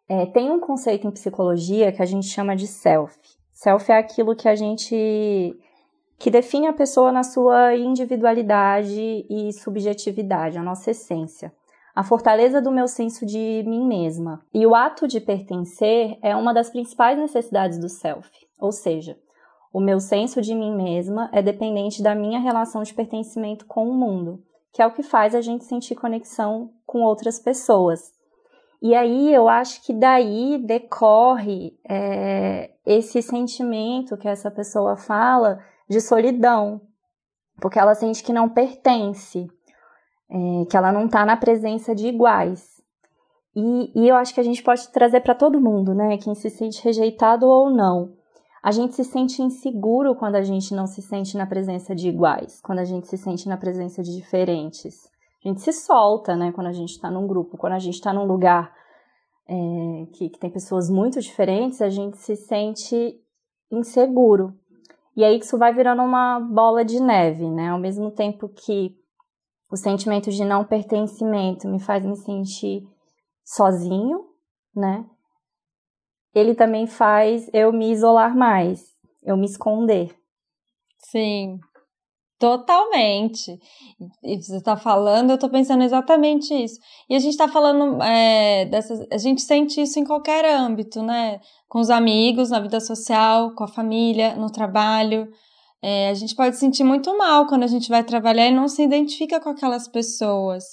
É, 0.08 0.26
tem 0.26 0.50
um 0.50 0.60
conceito 0.60 1.06
em 1.06 1.10
psicologia 1.10 1.92
que 1.92 2.02
a 2.02 2.06
gente 2.06 2.26
chama 2.26 2.56
de 2.56 2.66
self. 2.66 3.18
Self 3.52 3.90
é 3.90 3.98
aquilo 3.98 4.36
que 4.36 4.48
a 4.48 4.54
gente 4.54 5.56
que 6.18 6.30
define 6.32 6.66
a 6.66 6.72
pessoa 6.72 7.12
na 7.12 7.22
sua 7.22 7.76
individualidade 7.76 9.24
e 9.30 9.52
subjetividade, 9.52 10.58
a 10.58 10.62
nossa 10.62 10.90
essência 10.90 11.52
a 11.98 12.04
fortaleza 12.04 12.62
do 12.62 12.70
meu 12.70 12.86
senso 12.86 13.26
de 13.26 13.64
mim 13.66 13.84
mesma. 13.84 14.40
E 14.54 14.64
o 14.64 14.72
ato 14.72 15.08
de 15.08 15.20
pertencer 15.20 16.16
é 16.22 16.36
uma 16.36 16.54
das 16.54 16.70
principais 16.70 17.18
necessidades 17.18 17.76
do 17.76 17.88
self, 17.88 18.30
ou 18.56 18.70
seja, 18.70 19.18
o 19.72 19.80
meu 19.80 19.98
senso 19.98 20.40
de 20.40 20.54
mim 20.54 20.72
mesma 20.76 21.28
é 21.32 21.42
dependente 21.42 22.00
da 22.00 22.14
minha 22.14 22.38
relação 22.38 22.84
de 22.84 22.94
pertencimento 22.94 23.66
com 23.66 23.88
o 23.88 23.94
mundo, 23.94 24.40
que 24.78 24.82
é 24.82 24.86
o 24.86 24.92
que 24.92 25.02
faz 25.02 25.34
a 25.34 25.40
gente 25.40 25.64
sentir 25.64 25.96
conexão 25.96 26.70
com 26.86 27.00
outras 27.00 27.40
pessoas. 27.40 28.12
E 28.80 28.94
aí 28.94 29.34
eu 29.34 29.48
acho 29.48 29.84
que 29.84 29.92
daí 29.92 30.56
decorre 30.64 31.76
é, 31.84 32.70
esse 32.86 33.20
sentimento 33.20 34.16
que 34.16 34.28
essa 34.28 34.52
pessoa 34.52 34.96
fala 34.96 35.58
de 35.90 36.00
solidão, 36.00 36.80
porque 37.60 37.76
ela 37.76 37.92
sente 37.96 38.22
que 38.22 38.32
não 38.32 38.48
pertence 38.48 39.48
é, 40.30 40.64
que 40.70 40.76
ela 40.76 40.92
não 40.92 41.06
está 41.06 41.26
na 41.26 41.36
presença 41.36 41.92
de 41.92 42.06
iguais. 42.06 42.80
E, 43.56 44.00
e 44.00 44.08
eu 44.08 44.14
acho 44.14 44.32
que 44.32 44.38
a 44.38 44.44
gente 44.44 44.62
pode 44.62 44.88
trazer 44.90 45.22
para 45.22 45.34
todo 45.34 45.60
mundo, 45.60 45.92
né? 45.92 46.16
Quem 46.18 46.36
se 46.36 46.48
sente 46.50 46.84
rejeitado 46.84 47.48
ou 47.48 47.68
não. 47.68 48.16
A 48.62 48.70
gente 48.70 48.94
se 48.94 49.04
sente 49.04 49.40
inseguro 49.40 50.14
quando 50.14 50.34
a 50.34 50.42
gente 50.42 50.74
não 50.74 50.86
se 50.86 51.00
sente 51.00 51.36
na 51.36 51.46
presença 51.46 51.94
de 51.94 52.08
iguais, 52.08 52.60
quando 52.60 52.80
a 52.80 52.84
gente 52.84 53.06
se 53.06 53.16
sente 53.16 53.48
na 53.48 53.56
presença 53.56 54.02
de 54.02 54.14
diferentes. 54.14 55.08
A 55.44 55.48
gente 55.48 55.60
se 55.60 55.72
solta, 55.72 56.34
né? 56.34 56.50
Quando 56.52 56.66
a 56.66 56.72
gente 56.72 56.90
está 56.90 57.10
num 57.10 57.26
grupo, 57.26 57.56
quando 57.56 57.74
a 57.74 57.78
gente 57.78 57.94
está 57.94 58.12
num 58.12 58.24
lugar 58.24 58.72
é, 59.48 60.06
que, 60.12 60.28
que 60.28 60.38
tem 60.38 60.50
pessoas 60.50 60.90
muito 60.90 61.20
diferentes, 61.20 61.80
a 61.80 61.88
gente 61.88 62.18
se 62.18 62.34
sente 62.36 63.20
inseguro. 63.70 64.54
E 65.16 65.24
aí 65.24 65.38
isso 65.38 65.56
vai 65.58 65.72
virando 65.72 66.02
uma 66.02 66.40
bola 66.40 66.84
de 66.84 67.00
neve, 67.00 67.48
né? 67.48 67.70
Ao 67.70 67.78
mesmo 67.78 68.10
tempo 68.10 68.48
que 68.48 68.96
o 69.70 69.76
sentimento 69.76 70.30
de 70.30 70.44
não 70.44 70.64
pertencimento 70.64 71.68
me 71.68 71.78
faz 71.80 72.04
me 72.04 72.16
sentir 72.16 72.82
sozinho, 73.44 74.26
né? 74.74 75.04
Ele 76.34 76.54
também 76.54 76.86
faz 76.86 77.48
eu 77.52 77.72
me 77.72 77.90
isolar 77.90 78.36
mais, 78.36 78.84
eu 79.22 79.36
me 79.36 79.46
esconder. 79.46 80.14
Sim, 80.98 81.58
totalmente. 82.38 83.58
E 84.22 84.40
você 84.40 84.56
está 84.56 84.76
falando, 84.76 85.30
eu 85.30 85.34
estou 85.34 85.50
pensando 85.50 85.82
exatamente 85.82 86.54
isso. 86.54 86.78
E 87.08 87.14
a 87.14 87.18
gente 87.18 87.32
está 87.32 87.48
falando 87.48 88.02
é, 88.02 88.66
dessas. 88.66 89.06
A 89.12 89.18
gente 89.18 89.42
sente 89.42 89.80
isso 89.80 89.98
em 89.98 90.04
qualquer 90.04 90.44
âmbito, 90.44 91.02
né? 91.02 91.40
Com 91.68 91.80
os 91.80 91.90
amigos, 91.90 92.50
na 92.50 92.60
vida 92.60 92.80
social, 92.80 93.54
com 93.54 93.64
a 93.64 93.68
família, 93.68 94.34
no 94.36 94.50
trabalho. 94.50 95.28
É, 95.82 96.10
a 96.10 96.14
gente 96.14 96.34
pode 96.34 96.56
sentir 96.56 96.82
muito 96.84 97.16
mal 97.16 97.46
quando 97.46 97.62
a 97.62 97.68
gente 97.68 97.88
vai 97.88 98.02
trabalhar 98.02 98.46
e 98.48 98.54
não 98.54 98.68
se 98.68 98.82
identifica 98.82 99.40
com 99.40 99.50
aquelas 99.50 99.86
pessoas, 99.86 100.64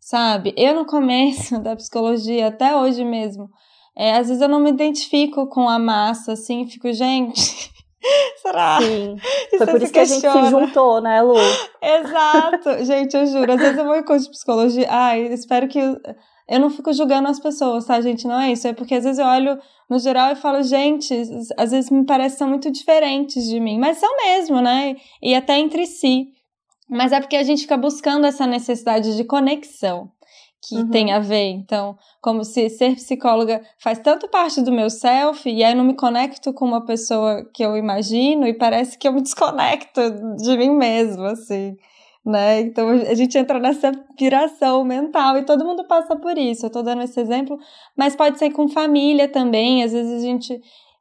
sabe? 0.00 0.54
Eu, 0.56 0.74
no 0.74 0.86
começo 0.86 1.58
da 1.60 1.76
psicologia, 1.76 2.48
até 2.48 2.74
hoje 2.74 3.04
mesmo, 3.04 3.50
é, 4.00 4.16
às 4.16 4.28
vezes 4.28 4.40
eu 4.40 4.48
não 4.48 4.60
me 4.60 4.70
identifico 4.70 5.46
com 5.46 5.68
a 5.68 5.78
massa, 5.78 6.32
assim, 6.32 6.66
fico, 6.66 6.90
gente. 6.90 7.70
Será? 8.40 8.80
Sim. 8.80 9.16
Foi 9.58 9.66
por 9.66 9.82
isso 9.82 9.92
que 9.92 9.98
a 9.98 10.04
gente 10.06 10.22
se 10.22 10.44
juntou, 10.50 11.02
né, 11.02 11.20
Lu? 11.20 11.34
Exato. 11.82 12.82
gente, 12.82 13.14
eu 13.14 13.26
juro. 13.26 13.52
Às 13.52 13.60
vezes 13.60 13.76
eu 13.76 13.84
vou 13.84 13.94
em 13.94 14.02
curso 14.02 14.24
de 14.24 14.30
psicologia. 14.30 14.86
Ai, 14.88 15.26
espero 15.26 15.68
que 15.68 15.78
eu 15.78 16.58
não 16.58 16.70
fico 16.70 16.90
julgando 16.94 17.28
as 17.28 17.38
pessoas, 17.38 17.84
tá, 17.84 18.00
gente? 18.00 18.26
Não 18.26 18.40
é 18.40 18.52
isso. 18.52 18.66
É 18.66 18.72
porque 18.72 18.94
às 18.94 19.04
vezes 19.04 19.18
eu 19.18 19.26
olho 19.26 19.58
no 19.90 19.98
geral 19.98 20.32
e 20.32 20.36
falo, 20.36 20.62
gente, 20.62 21.14
às 21.58 21.70
vezes 21.70 21.90
me 21.90 22.06
parecem 22.06 22.38
são 22.38 22.48
muito 22.48 22.70
diferentes 22.70 23.44
de 23.44 23.60
mim. 23.60 23.78
Mas 23.78 23.98
são 23.98 24.16
mesmo, 24.16 24.62
né? 24.62 24.96
E 25.22 25.34
até 25.34 25.58
entre 25.58 25.84
si. 25.84 26.28
Mas 26.88 27.12
é 27.12 27.20
porque 27.20 27.36
a 27.36 27.42
gente 27.42 27.60
fica 27.60 27.76
buscando 27.76 28.26
essa 28.26 28.46
necessidade 28.46 29.14
de 29.14 29.24
conexão 29.24 30.10
que 30.62 30.76
uhum. 30.76 30.90
tem 30.90 31.12
a 31.12 31.18
ver. 31.18 31.50
Então, 31.50 31.96
como 32.20 32.44
se 32.44 32.68
ser 32.68 32.94
psicóloga 32.96 33.62
faz 33.78 33.98
tanto 33.98 34.28
parte 34.28 34.60
do 34.60 34.72
meu 34.72 34.90
self, 34.90 35.48
e 35.48 35.64
aí 35.64 35.72
eu 35.72 35.76
não 35.76 35.84
me 35.84 35.94
conecto 35.94 36.52
com 36.52 36.64
uma 36.64 36.84
pessoa 36.84 37.44
que 37.54 37.64
eu 37.64 37.76
imagino, 37.76 38.46
e 38.46 38.54
parece 38.54 38.98
que 38.98 39.08
eu 39.08 39.12
me 39.12 39.20
desconecto 39.22 40.00
de 40.36 40.56
mim 40.56 40.70
mesmo, 40.70 41.24
assim 41.24 41.76
né? 42.24 42.60
Então 42.60 42.88
a 42.88 43.14
gente 43.14 43.36
entra 43.36 43.58
nessa 43.58 43.92
piração 44.16 44.84
mental 44.84 45.38
e 45.38 45.44
todo 45.44 45.64
mundo 45.64 45.84
passa 45.86 46.16
por 46.16 46.36
isso. 46.36 46.66
Eu 46.66 46.70
tô 46.70 46.82
dando 46.82 47.02
esse 47.02 47.18
exemplo, 47.20 47.58
mas 47.96 48.14
pode 48.14 48.38
ser 48.38 48.50
com 48.50 48.68
família 48.68 49.28
também. 49.28 49.82
Às 49.82 49.92
vezes 49.92 50.22
a 50.22 50.26
gente 50.26 50.60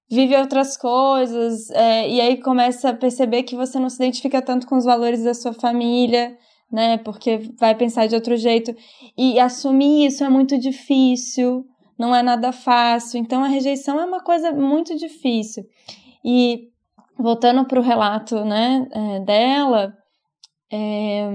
vive 0.10 0.36
outras 0.36 0.78
coisas 0.78 1.70
é, 1.72 2.10
e 2.10 2.22
aí 2.22 2.38
começa 2.38 2.90
a 2.90 2.94
perceber 2.94 3.44
que 3.44 3.56
você 3.56 3.80
não 3.80 3.90
se 3.90 3.98
identifica 3.98 4.42
tanto 4.42 4.66
com 4.66 4.78
os 4.78 4.86
valores 4.86 5.24
da 5.24 5.34
sua 5.34 5.54
família, 5.54 6.36
né? 6.72 6.98
Porque 6.98 7.50
vai 7.58 7.76
pensar 7.76 8.08
de 8.08 8.16
outro 8.16 8.38
jeito 8.38 8.76
e 9.18 9.40
assumir 9.40 10.08
isso 10.08 10.24
é 10.24 10.30
muito 10.30 10.58
difícil. 10.58 11.66
Não 11.98 12.16
é 12.16 12.24
nada 12.24 12.52
fácil. 12.52 13.20
Então 13.20 13.44
a 13.44 13.48
rejeição 13.48 14.00
é 14.00 14.06
uma 14.06 14.22
coisa 14.24 14.52
muito 14.52 14.96
difícil. 14.96 15.64
E 16.24 16.70
voltando 17.18 17.66
para 17.66 17.80
o 17.80 17.84
relato 17.84 18.46
né, 18.46 18.88
é, 18.92 19.20
dela, 19.22 19.94
é, 20.72 21.28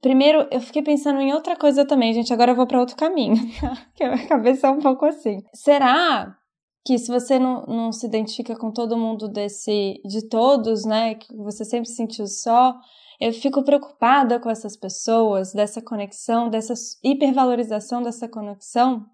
primeiro 0.00 0.46
eu 0.50 0.60
fiquei 0.60 0.82
pensando 0.82 1.20
em 1.20 1.32
outra 1.32 1.56
coisa 1.56 1.84
também, 1.84 2.12
gente. 2.12 2.32
Agora 2.32 2.52
eu 2.52 2.56
vou 2.56 2.66
para 2.66 2.80
outro 2.80 2.96
caminho, 2.96 3.34
que 3.96 4.04
a 4.04 4.14
minha 4.14 4.28
cabeça 4.28 4.68
é 4.68 4.70
um 4.70 4.78
pouco 4.78 5.04
assim. 5.06 5.38
Será 5.54 6.36
que 6.84 6.98
se 6.98 7.10
você 7.10 7.38
não, 7.38 7.64
não 7.66 7.92
se 7.92 8.06
identifica 8.06 8.56
com 8.56 8.72
todo 8.72 8.96
mundo 8.96 9.28
desse, 9.28 10.00
de 10.04 10.28
todos, 10.28 10.84
né, 10.84 11.14
que 11.14 11.36
você 11.36 11.64
sempre 11.64 11.88
se 11.88 11.96
sentiu 11.96 12.26
só, 12.26 12.74
eu 13.20 13.32
fico 13.32 13.62
preocupada 13.62 14.40
com 14.40 14.48
essas 14.48 14.76
pessoas, 14.76 15.52
dessa 15.52 15.82
conexão, 15.82 16.48
dessa 16.48 16.72
hipervalorização 17.04 18.02
dessa 18.02 18.26
conexão. 18.26 19.04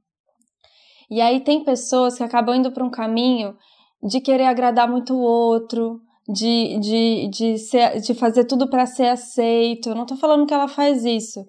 E 1.10 1.20
aí 1.20 1.40
tem 1.40 1.64
pessoas 1.64 2.16
que 2.16 2.22
acabam 2.22 2.54
indo 2.54 2.70
para 2.70 2.84
um 2.84 2.90
caminho 2.90 3.56
de 4.02 4.20
querer 4.20 4.44
agradar 4.44 4.88
muito 4.88 5.14
o 5.14 5.20
outro, 5.20 6.00
de, 6.28 6.78
de, 6.78 7.28
de, 7.28 7.58
ser, 7.58 8.00
de 8.00 8.14
fazer 8.14 8.44
tudo 8.44 8.68
para 8.68 8.86
ser 8.86 9.08
aceito. 9.08 9.88
Eu 9.88 9.94
não 9.94 10.02
estou 10.02 10.16
falando 10.16 10.46
que 10.46 10.54
ela 10.54 10.68
faz 10.68 11.04
isso, 11.04 11.44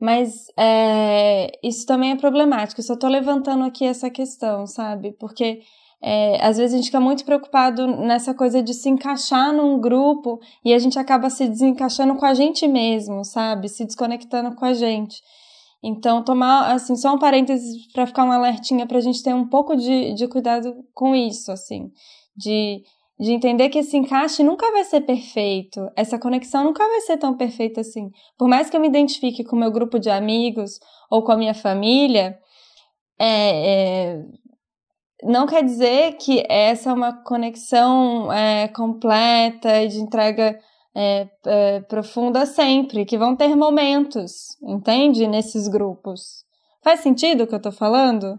mas 0.00 0.46
é, 0.56 1.50
isso 1.62 1.86
também 1.86 2.12
é 2.12 2.16
problemático. 2.16 2.80
Eu 2.80 2.84
só 2.84 2.94
estou 2.94 3.10
levantando 3.10 3.64
aqui 3.64 3.84
essa 3.84 4.08
questão, 4.08 4.66
sabe? 4.66 5.12
Porque 5.12 5.60
é, 6.00 6.44
às 6.44 6.56
vezes 6.56 6.74
a 6.74 6.76
gente 6.76 6.86
fica 6.86 7.00
muito 7.00 7.24
preocupado 7.24 7.86
nessa 7.86 8.32
coisa 8.32 8.62
de 8.62 8.72
se 8.72 8.88
encaixar 8.88 9.52
num 9.52 9.80
grupo 9.80 10.38
e 10.64 10.72
a 10.72 10.78
gente 10.78 10.98
acaba 10.98 11.28
se 11.28 11.48
desencaixando 11.48 12.14
com 12.14 12.24
a 12.24 12.34
gente 12.34 12.68
mesmo, 12.68 13.24
sabe? 13.24 13.68
Se 13.68 13.84
desconectando 13.84 14.54
com 14.54 14.64
a 14.64 14.72
gente. 14.72 15.20
Então, 15.82 16.24
tomar, 16.24 16.72
assim, 16.72 16.96
só 16.96 17.14
um 17.14 17.18
parênteses 17.18 17.90
para 17.92 18.06
ficar 18.06 18.24
um 18.24 18.32
alertinha 18.32 18.86
para 18.86 18.98
a 18.98 19.00
gente 19.00 19.22
ter 19.22 19.34
um 19.34 19.48
pouco 19.48 19.76
de, 19.76 20.14
de 20.14 20.26
cuidado 20.28 20.74
com 20.92 21.14
isso, 21.14 21.52
assim, 21.52 21.90
de, 22.36 22.82
de 23.18 23.32
entender 23.32 23.68
que 23.68 23.78
esse 23.78 23.96
encaixe 23.96 24.42
nunca 24.42 24.70
vai 24.72 24.84
ser 24.84 25.02
perfeito, 25.02 25.88
essa 25.96 26.18
conexão 26.18 26.64
nunca 26.64 26.86
vai 26.86 27.00
ser 27.02 27.16
tão 27.16 27.36
perfeita 27.36 27.80
assim. 27.80 28.10
Por 28.36 28.48
mais 28.48 28.68
que 28.68 28.76
eu 28.76 28.80
me 28.80 28.88
identifique 28.88 29.44
com 29.44 29.54
o 29.54 29.58
meu 29.58 29.70
grupo 29.70 30.00
de 30.00 30.10
amigos 30.10 30.80
ou 31.10 31.22
com 31.22 31.30
a 31.30 31.36
minha 31.36 31.54
família, 31.54 32.36
é, 33.16 34.16
é, 34.16 34.24
não 35.22 35.46
quer 35.46 35.64
dizer 35.64 36.14
que 36.14 36.44
essa 36.48 36.90
é 36.90 36.92
uma 36.92 37.12
conexão 37.24 38.32
é, 38.32 38.68
completa 38.68 39.82
e 39.82 39.88
de 39.88 40.00
entrega 40.00 40.58
é, 40.94 41.28
é, 41.46 41.80
profunda 41.82 42.46
sempre, 42.46 43.04
que 43.04 43.18
vão 43.18 43.36
ter 43.36 43.54
momentos, 43.54 44.56
entende? 44.62 45.26
Nesses 45.26 45.68
grupos. 45.68 46.44
Faz 46.82 47.00
sentido 47.00 47.44
o 47.44 47.46
que 47.46 47.54
eu 47.54 47.62
tô 47.62 47.72
falando? 47.72 48.38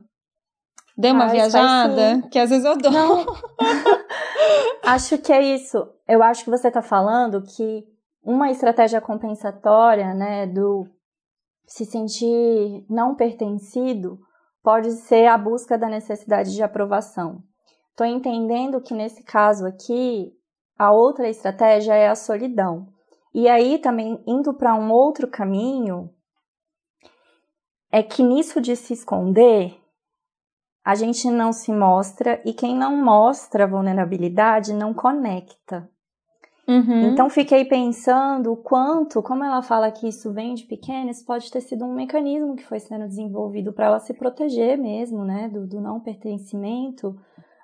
Deu 0.98 1.14
uma 1.14 1.30
faz, 1.30 1.34
viajada? 1.34 2.28
Que 2.30 2.40
às 2.40 2.50
vezes 2.50 2.66
eu 2.66 2.78
dou. 2.78 2.92
Não. 2.92 3.26
acho 4.84 5.18
que 5.18 5.32
é 5.32 5.42
isso. 5.56 5.88
Eu 6.08 6.22
acho 6.22 6.44
que 6.44 6.50
você 6.50 6.70
tá 6.70 6.82
falando 6.82 7.42
que 7.42 7.86
uma 8.24 8.52
estratégia 8.52 9.00
compensatória, 9.00 10.14
né, 10.14 10.46
do 10.46 10.86
se 11.66 11.86
sentir 11.86 12.86
não 12.90 13.16
pertencido, 13.16 14.20
pode 14.64 14.92
ser 14.92 15.28
a 15.28 15.38
busca 15.38 15.78
da 15.78 15.88
necessidade 15.88 16.54
de 16.54 16.64
aprovação. 16.64 17.44
Estou 17.92 18.06
entendendo 18.06 18.82
que 18.82 18.94
nesse 18.94 19.24
caso 19.24 19.66
aqui, 19.66 20.34
a 20.78 20.92
outra 20.92 21.28
estratégia 21.28 21.94
é 21.94 22.08
a 22.08 22.16
solidão. 22.16 22.88
E 23.34 23.48
aí 23.48 23.78
também 23.78 24.24
indo 24.26 24.54
para 24.54 24.74
um 24.74 24.92
outro 24.92 25.28
caminho 25.28 26.10
é 27.92 28.02
que 28.02 28.24
nisso 28.24 28.62
de 28.62 28.76
se 28.76 28.94
esconder, 28.94 29.78
a 30.84 30.96
gente 30.96 31.30
não 31.30 31.52
se 31.52 31.72
mostra 31.72 32.42
e 32.46 32.54
quem 32.54 32.76
não 32.76 32.96
mostra 32.96 33.68
vulnerabilidade 33.68 34.74
não 34.74 34.94
conecta. 34.94 35.90
Uhum. 36.70 37.10
Então 37.10 37.30
fiquei 37.30 37.66
pensando 37.66 38.54
o 38.54 38.58
quanto, 38.58 39.24
como 39.24 39.44
ela 39.44 39.62
fala 39.64 39.92
que 39.92 40.08
isso 40.08 40.32
vem 40.32 40.54
de 40.54 40.66
pequena, 40.66 41.10
isso 41.10 41.26
pode 41.26 41.52
ter 41.52 41.62
sido 41.62 41.84
um 41.84 41.96
mecanismo 41.96 42.56
que 42.56 42.66
foi 42.66 42.80
sendo 42.80 43.08
desenvolvido 43.08 43.74
para 43.74 43.88
ela 43.88 44.00
se 44.00 44.14
proteger 44.14 44.78
mesmo, 44.78 45.26
né, 45.26 45.50
do, 45.50 45.66
do 45.66 45.82
não 45.82 46.00
pertencimento 46.00 47.16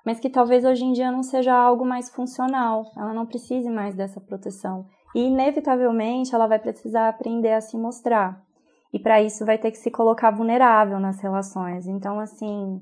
mas 0.06 0.20
que 0.20 0.30
talvez 0.30 0.64
hoje 0.64 0.84
em 0.84 0.92
dia 0.92 1.10
não 1.10 1.24
seja 1.24 1.52
algo 1.52 1.84
mais 1.84 2.08
funcional, 2.08 2.92
ela 2.96 3.12
não 3.12 3.26
precise 3.26 3.68
mais 3.68 3.96
dessa 3.96 4.20
proteção. 4.20 4.86
E 5.12 5.26
inevitavelmente 5.26 6.32
ela 6.32 6.46
vai 6.46 6.60
precisar 6.60 7.08
aprender 7.08 7.52
a 7.52 7.60
se 7.60 7.76
mostrar. 7.76 8.40
E 8.92 9.00
para 9.00 9.20
isso 9.20 9.44
vai 9.44 9.58
ter 9.58 9.72
que 9.72 9.78
se 9.78 9.90
colocar 9.90 10.30
vulnerável 10.30 11.00
nas 11.00 11.20
relações. 11.20 11.88
Então, 11.88 12.20
assim, 12.20 12.80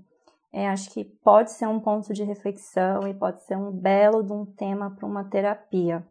é, 0.52 0.68
acho 0.68 0.90
que 0.90 1.02
pode 1.02 1.52
ser 1.52 1.66
um 1.66 1.80
ponto 1.80 2.12
de 2.12 2.22
reflexão 2.22 3.08
e 3.08 3.14
pode 3.14 3.42
ser 3.44 3.56
um 3.56 3.70
belo 3.70 4.22
de 4.22 4.32
um 4.32 4.44
tema 4.44 4.90
para 4.90 5.06
uma 5.06 5.24
terapia. 5.24 6.06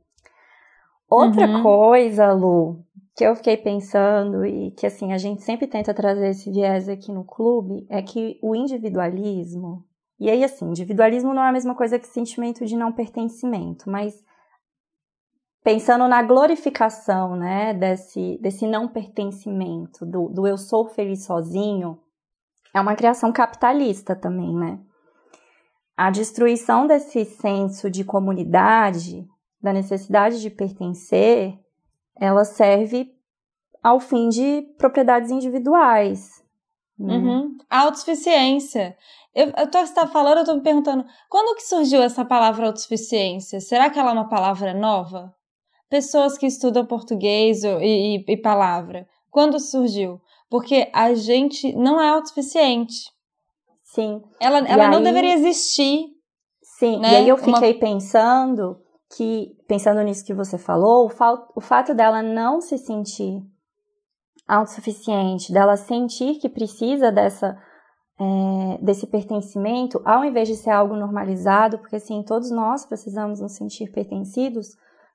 Outra 1.14 1.48
uhum. 1.48 1.64
coisa, 1.64 2.32
Lu, 2.32 2.84
que 3.16 3.24
eu 3.24 3.36
fiquei 3.36 3.58
pensando 3.58 4.46
e 4.46 4.72
que 4.72 4.86
assim 4.86 5.14
a 5.14 5.18
gente 5.18 5.44
sempre 5.44 5.68
tenta 5.68 5.94
trazer 5.94 6.30
esse 6.30 6.52
viés 6.52 6.90
aqui 6.90 7.12
no 7.12 7.24
clube 7.24 7.86
é 7.90 8.02
que 8.02 8.40
o 8.42 8.56
individualismo 8.56 9.86
e 10.24 10.30
aí, 10.30 10.42
assim, 10.42 10.70
individualismo 10.70 11.34
não 11.34 11.44
é 11.44 11.50
a 11.50 11.52
mesma 11.52 11.76
coisa 11.76 12.00
que 12.00 12.08
sentimento 12.08 12.66
de 12.66 12.78
não 12.78 12.94
pertencimento, 12.94 13.90
mas 13.90 14.24
pensando 15.64 16.08
na 16.08 16.24
glorificação, 16.24 17.36
né, 17.36 17.74
desse, 17.74 18.40
desse 18.42 18.66
não 18.66 18.88
pertencimento, 18.88 20.06
do, 20.06 20.30
do 20.30 20.48
eu 20.48 20.58
sou 20.58 20.88
feliz 20.88 21.26
sozinho, 21.26 22.00
é 22.74 22.80
uma 22.80 22.96
criação 22.96 23.34
capitalista 23.34 24.16
também, 24.16 24.56
né? 24.56 24.80
A 25.98 26.10
destruição 26.10 26.88
desse 26.88 27.26
senso 27.26 27.90
de 27.90 28.06
comunidade, 28.06 29.28
da 29.64 29.72
necessidade 29.72 30.42
de 30.42 30.50
pertencer, 30.50 31.58
ela 32.20 32.44
serve 32.44 33.10
ao 33.82 33.98
fim 34.00 34.28
de 34.28 34.62
propriedades 34.78 35.32
individuais. 35.32 36.44
Né? 37.00 37.16
Uhum. 37.16 37.58
Autossuficiência. 37.70 38.96
Eu, 39.34 39.52
eu 39.58 39.72
tô, 39.72 39.80
você 39.80 39.94
tá 39.94 40.06
falando, 40.06 40.40
eu 40.40 40.46
tô 40.46 40.56
me 40.56 40.62
perguntando, 40.62 41.06
quando 41.30 41.56
que 41.56 41.64
surgiu 41.64 42.04
essa 42.04 42.26
palavra 42.26 42.68
autossuficiência? 42.68 43.62
Será 43.62 43.90
que 43.90 43.98
ela 43.98 44.12
é 44.12 44.14
uma 44.14 44.28
palavra 44.28 44.74
nova? 44.74 45.34
Pessoas 45.90 46.38
que 46.38 46.46
estudam 46.46 46.86
português 46.86 47.64
e, 47.64 47.68
e, 47.68 48.26
e 48.28 48.38
palavra, 48.38 49.08
quando 49.32 49.60
surgiu? 49.60 50.22
Porque 50.50 50.90
a 50.94 51.14
gente 51.16 51.74
não 51.74 52.02
é 52.02 52.10
autossuficiente. 52.10 53.12
Sim. 53.84 54.22
Ela, 54.40 54.60
ela 54.68 54.86
aí, 54.86 54.92
não 54.92 55.02
deveria 55.02 55.34
existir. 55.34 56.08
Sim, 56.62 57.00
né? 57.00 57.14
e 57.14 57.16
aí 57.16 57.30
eu 57.30 57.38
fiquei 57.38 57.72
Uma... 57.72 57.80
pensando 57.80 58.83
que, 59.16 59.56
pensando 59.68 60.02
nisso 60.02 60.26
que 60.26 60.34
você 60.34 60.58
falou, 60.58 61.08
o, 61.08 61.58
o 61.58 61.62
fato 61.62 61.94
dela 61.94 62.22
não 62.22 62.60
se 62.60 62.78
sentir 62.78 63.42
autossuficiente, 64.48 65.54
dela 65.54 65.78
sentir 65.78 66.40
que 66.40 66.50
precisa 66.50 67.12
dessa 67.12 67.58
é, 68.20 68.78
desse 68.82 69.08
pertencimento, 69.08 70.02
ao 70.06 70.24
invés 70.24 70.48
de 70.48 70.56
ser 70.56 70.70
algo 70.70 70.96
normalizado, 70.96 71.80
porque 71.80 71.96
assim, 71.96 72.24
todos 72.24 72.52
nós 72.52 72.86
precisamos 72.86 73.40
nos 73.40 73.56
sentir 73.56 73.92
pertencidos, 73.92 74.68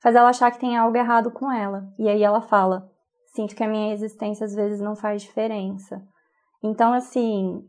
faz 0.02 0.16
ela 0.16 0.30
achar 0.30 0.50
que 0.50 0.58
tem 0.58 0.76
algo 0.76 0.96
errado 0.96 1.30
com 1.30 1.50
ela. 1.50 1.84
E 1.98 2.08
aí 2.08 2.22
ela 2.22 2.40
fala: 2.40 2.90
sinto 3.34 3.54
que 3.54 3.62
a 3.62 3.68
minha 3.68 3.92
existência 3.92 4.44
às 4.44 4.54
vezes 4.54 4.80
não 4.80 4.96
faz 4.96 5.22
diferença. 5.22 6.02
Então, 6.62 6.92
assim, 6.92 7.62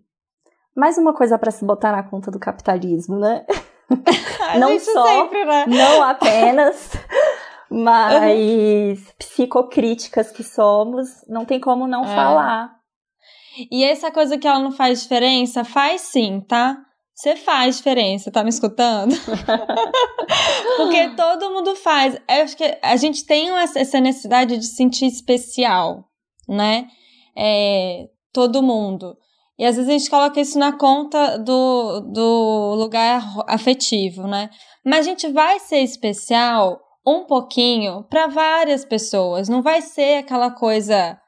mais 0.76 0.98
uma 0.98 1.14
coisa 1.14 1.38
para 1.38 1.52
se 1.52 1.64
botar 1.64 1.92
na 1.92 2.04
conta 2.04 2.32
do 2.32 2.40
capitalismo, 2.40 3.18
né? 3.18 3.46
não 4.60 4.80
só, 4.80 5.06
sempre, 5.06 5.46
né? 5.46 5.66
não 5.68 6.04
apenas, 6.04 6.92
mas 7.70 9.14
psicocríticas 9.18 10.32
que 10.32 10.44
somos, 10.44 11.24
não 11.28 11.46
tem 11.46 11.60
como 11.60 11.88
não 11.88 12.04
é. 12.04 12.16
falar 12.16 12.80
e 13.72 13.84
essa 13.84 14.12
coisa 14.12 14.38
que 14.38 14.48
ela 14.48 14.60
não 14.60 14.72
faz 14.72 15.02
diferença, 15.02 15.64
faz 15.64 16.02
sim, 16.02 16.40
tá? 16.42 16.78
Você 17.14 17.36
faz 17.36 17.78
diferença, 17.78 18.32
tá 18.32 18.44
me 18.44 18.50
escutando? 18.50 19.14
Porque 20.78 21.10
todo 21.18 21.52
mundo 21.52 21.76
faz. 21.76 22.16
Eu 22.16 22.44
acho 22.44 22.56
que 22.56 22.78
a 22.82 22.96
gente 22.96 23.26
tem 23.26 23.50
essa 23.58 24.00
necessidade 24.00 24.58
de 24.58 24.66
sentir 24.66 25.08
especial, 25.08 26.06
né? 26.48 26.88
É, 27.38 28.08
todo 28.32 28.64
mundo. 28.64 29.18
E 29.60 29.66
às 29.66 29.76
vezes 29.76 29.90
a 29.90 29.98
gente 29.98 30.10
coloca 30.10 30.40
isso 30.40 30.58
na 30.58 30.72
conta 30.72 31.38
do, 31.38 32.00
do 32.14 32.76
lugar 32.76 33.22
afetivo, 33.46 34.26
né? 34.26 34.50
Mas 34.86 35.06
a 35.06 35.10
gente 35.10 35.28
vai 35.28 35.60
ser 35.60 35.82
especial 35.82 36.80
um 37.06 37.26
pouquinho 37.26 38.04
para 38.10 38.28
várias 38.28 38.86
pessoas. 38.86 39.50
Não 39.50 39.62
vai 39.62 39.82
ser 39.82 40.20
aquela 40.20 40.50
coisa 40.50 41.20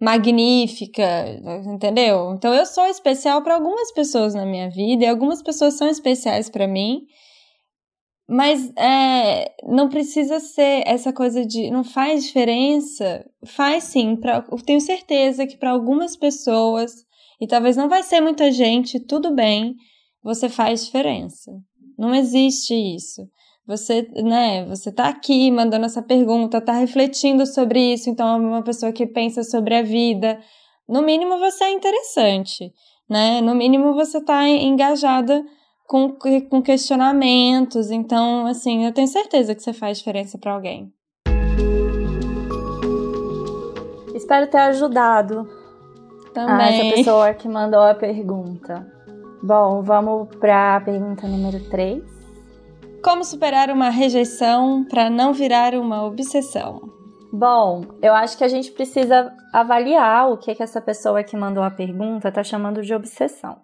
magnífica, 0.00 1.02
entendeu? 1.66 2.32
Então 2.34 2.52
eu 2.52 2.66
sou 2.66 2.84
especial 2.86 3.42
para 3.42 3.54
algumas 3.54 3.92
pessoas 3.92 4.34
na 4.34 4.44
minha 4.44 4.68
vida 4.68 5.04
e 5.04 5.08
algumas 5.08 5.40
pessoas 5.40 5.74
são 5.74 5.88
especiais 5.88 6.50
para 6.50 6.66
mim. 6.66 7.02
Mas 8.28 8.72
é, 8.76 9.54
não 9.62 9.88
precisa 9.88 10.40
ser 10.40 10.82
essa 10.84 11.12
coisa 11.12 11.46
de 11.46 11.70
não 11.70 11.84
faz 11.84 12.24
diferença. 12.24 13.24
Faz 13.46 13.84
sim, 13.84 14.16
pra, 14.16 14.44
eu 14.50 14.58
tenho 14.58 14.80
certeza 14.80 15.46
que 15.46 15.56
para 15.56 15.70
algumas 15.70 16.16
pessoas, 16.16 17.06
e 17.40 17.46
talvez 17.46 17.76
não 17.76 17.88
vai 17.88 18.02
ser 18.02 18.20
muita 18.20 18.50
gente, 18.50 19.00
tudo 19.00 19.34
bem, 19.34 19.74
você 20.22 20.48
faz 20.48 20.84
diferença. 20.84 21.52
Não 21.98 22.14
existe 22.14 22.74
isso. 22.74 23.22
você, 23.66 24.02
né, 24.22 24.64
você 24.66 24.90
tá 24.90 25.08
aqui 25.08 25.50
mandando 25.50 25.84
essa 25.86 26.02
pergunta, 26.02 26.60
tá 26.60 26.72
refletindo 26.72 27.46
sobre 27.46 27.92
isso, 27.92 28.08
então 28.08 28.26
é 28.28 28.36
uma 28.38 28.62
pessoa 28.62 28.92
que 28.92 29.06
pensa 29.06 29.42
sobre 29.42 29.74
a 29.74 29.82
vida. 29.82 30.40
No 30.88 31.02
mínimo 31.02 31.38
você 31.38 31.64
é 31.64 31.72
interessante, 31.72 32.72
né? 33.08 33.40
No 33.42 33.54
mínimo 33.54 33.92
você 33.94 34.24
tá 34.24 34.48
engajada 34.48 35.44
com, 35.86 36.16
com 36.48 36.62
questionamentos. 36.62 37.90
Então, 37.90 38.46
assim, 38.46 38.84
eu 38.84 38.92
tenho 38.92 39.08
certeza 39.08 39.54
que 39.54 39.62
você 39.62 39.72
faz 39.72 39.98
diferença 39.98 40.38
para 40.38 40.52
alguém. 40.52 40.92
Espero 44.14 44.46
ter 44.46 44.58
ajudado 44.58 45.57
Também. 46.38 46.56
Ah, 46.56 46.70
essa 46.70 46.94
pessoa 46.94 47.34
que 47.34 47.48
mandou 47.48 47.80
a 47.80 47.94
pergunta. 47.94 48.86
Bom, 49.42 49.82
vamos 49.82 50.28
para 50.36 50.76
a 50.76 50.80
pergunta 50.80 51.26
número 51.26 51.68
3. 51.68 52.00
Como 53.02 53.24
superar 53.24 53.70
uma 53.70 53.90
rejeição 53.90 54.84
para 54.84 55.10
não 55.10 55.32
virar 55.32 55.74
uma 55.74 56.04
obsessão? 56.04 56.80
Bom, 57.32 57.82
eu 58.00 58.14
acho 58.14 58.38
que 58.38 58.44
a 58.44 58.48
gente 58.48 58.70
precisa 58.70 59.34
avaliar 59.52 60.30
o 60.30 60.38
que, 60.38 60.54
que 60.54 60.62
essa 60.62 60.80
pessoa 60.80 61.24
que 61.24 61.36
mandou 61.36 61.64
a 61.64 61.72
pergunta 61.72 62.28
está 62.28 62.44
chamando 62.44 62.82
de 62.82 62.94
obsessão. 62.94 63.60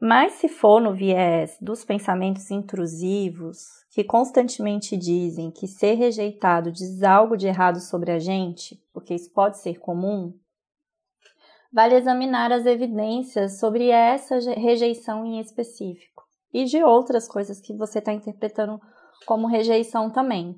Mas 0.00 0.32
se 0.32 0.48
for 0.48 0.80
no 0.80 0.94
viés 0.94 1.54
dos 1.60 1.84
pensamentos 1.84 2.50
intrusivos, 2.50 3.58
que 3.90 4.02
constantemente 4.02 4.96
dizem 4.96 5.50
que 5.50 5.68
ser 5.68 5.96
rejeitado 5.96 6.72
diz 6.72 7.02
algo 7.02 7.36
de 7.36 7.46
errado 7.46 7.78
sobre 7.78 8.10
a 8.10 8.18
gente, 8.18 8.82
porque 8.90 9.14
isso 9.14 9.30
pode 9.34 9.58
ser 9.58 9.78
comum, 9.78 10.32
vale 11.74 11.96
examinar 11.96 12.52
as 12.52 12.64
evidências 12.66 13.58
sobre 13.58 13.88
essa 13.90 14.38
rejeição 14.38 15.24
em 15.26 15.40
específico 15.40 16.22
e 16.52 16.64
de 16.64 16.80
outras 16.84 17.26
coisas 17.26 17.60
que 17.60 17.76
você 17.76 17.98
está 17.98 18.12
interpretando 18.12 18.80
como 19.26 19.48
rejeição 19.48 20.08
também. 20.08 20.54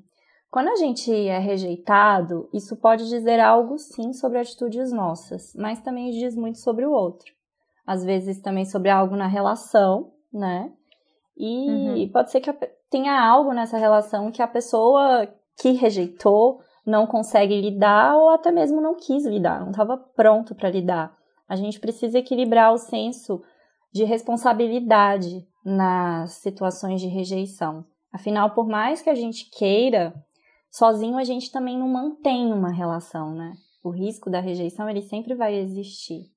Quando 0.51 0.69
a 0.69 0.75
gente 0.75 1.11
é 1.11 1.39
rejeitado, 1.39 2.47
isso 2.53 2.77
pode 2.77 3.09
dizer 3.09 3.39
algo 3.39 3.79
sim 3.79 4.13
sobre 4.13 4.37
atitudes 4.37 4.91
nossas, 4.91 5.55
mas 5.55 5.81
também 5.81 6.11
diz 6.11 6.35
muito 6.35 6.59
sobre 6.59 6.85
o 6.85 6.91
outro. 6.91 7.33
Às 7.85 8.05
vezes 8.05 8.39
também 8.39 8.65
sobre 8.65 8.91
algo 8.91 9.15
na 9.15 9.27
relação, 9.27 10.11
né? 10.31 10.71
E 11.35 11.69
uhum. 11.69 12.09
pode 12.09 12.31
ser 12.31 12.41
que 12.41 12.53
tenha 12.91 13.19
algo 13.19 13.53
nessa 13.53 13.77
relação 13.77 14.31
que 14.31 14.41
a 14.41 14.47
pessoa 14.47 15.27
que 15.59 15.71
rejeitou 15.71 16.61
não 16.87 17.05
consegue 17.05 17.59
lidar 17.59 18.15
ou 18.15 18.29
até 18.29 18.49
mesmo 18.49 18.79
não 18.79 18.95
quis 18.95 19.25
lidar, 19.25 19.59
não 19.59 19.71
estava 19.71 19.97
pronto 19.97 20.55
para 20.55 20.69
lidar. 20.69 21.13
A 21.47 21.57
gente 21.57 21.81
precisa 21.81 22.17
equilibrar 22.17 22.73
o 22.73 22.77
senso 22.77 23.43
de 23.91 24.05
responsabilidade 24.05 25.45
nas 25.65 26.31
situações 26.33 27.01
de 27.01 27.07
rejeição. 27.07 27.85
Afinal, 28.11 28.51
por 28.51 28.67
mais 28.67 29.01
que 29.01 29.09
a 29.09 29.15
gente 29.15 29.49
queira, 29.49 30.13
sozinho 30.71 31.17
a 31.17 31.25
gente 31.25 31.51
também 31.51 31.77
não 31.77 31.89
mantém 31.89 32.53
uma 32.53 32.71
relação, 32.71 33.33
né? 33.35 33.51
O 33.83 33.89
risco 33.89 34.29
da 34.29 34.39
rejeição 34.39 34.89
ele 34.89 35.01
sempre 35.01 35.35
vai 35.35 35.55
existir. 35.55 36.31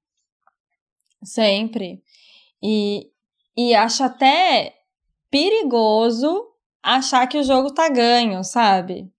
Sempre. 1.23 2.03
E, 2.61 3.09
e 3.57 3.73
acho 3.73 4.03
até 4.03 4.75
perigoso 5.31 6.49
achar 6.83 7.27
que 7.29 7.39
o 7.39 7.45
jogo 7.45 7.73
tá 7.73 7.89
ganho, 7.89 8.43
sabe? 8.43 9.13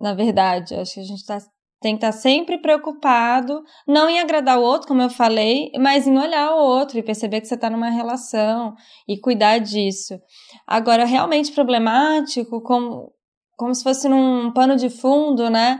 Na 0.00 0.14
verdade, 0.14 0.74
acho 0.74 0.94
que 0.94 1.00
a 1.00 1.04
gente 1.04 1.24
tá 1.24 1.38
tem 1.84 1.98
que 1.98 2.06
estar 2.06 2.12
sempre 2.12 2.56
preocupado, 2.56 3.62
não 3.86 4.08
em 4.08 4.18
agradar 4.18 4.58
o 4.58 4.62
outro, 4.62 4.88
como 4.88 5.02
eu 5.02 5.10
falei, 5.10 5.70
mas 5.78 6.06
em 6.06 6.16
olhar 6.16 6.54
o 6.54 6.58
outro 6.58 6.98
e 6.98 7.02
perceber 7.02 7.42
que 7.42 7.46
você 7.46 7.56
está 7.56 7.68
numa 7.68 7.90
relação 7.90 8.74
e 9.06 9.20
cuidar 9.20 9.58
disso. 9.58 10.18
Agora, 10.66 11.04
realmente 11.04 11.52
problemático, 11.52 12.62
como, 12.62 13.12
como 13.54 13.74
se 13.74 13.82
fosse 13.82 14.08
num 14.08 14.50
pano 14.50 14.76
de 14.76 14.88
fundo, 14.88 15.50
né? 15.50 15.78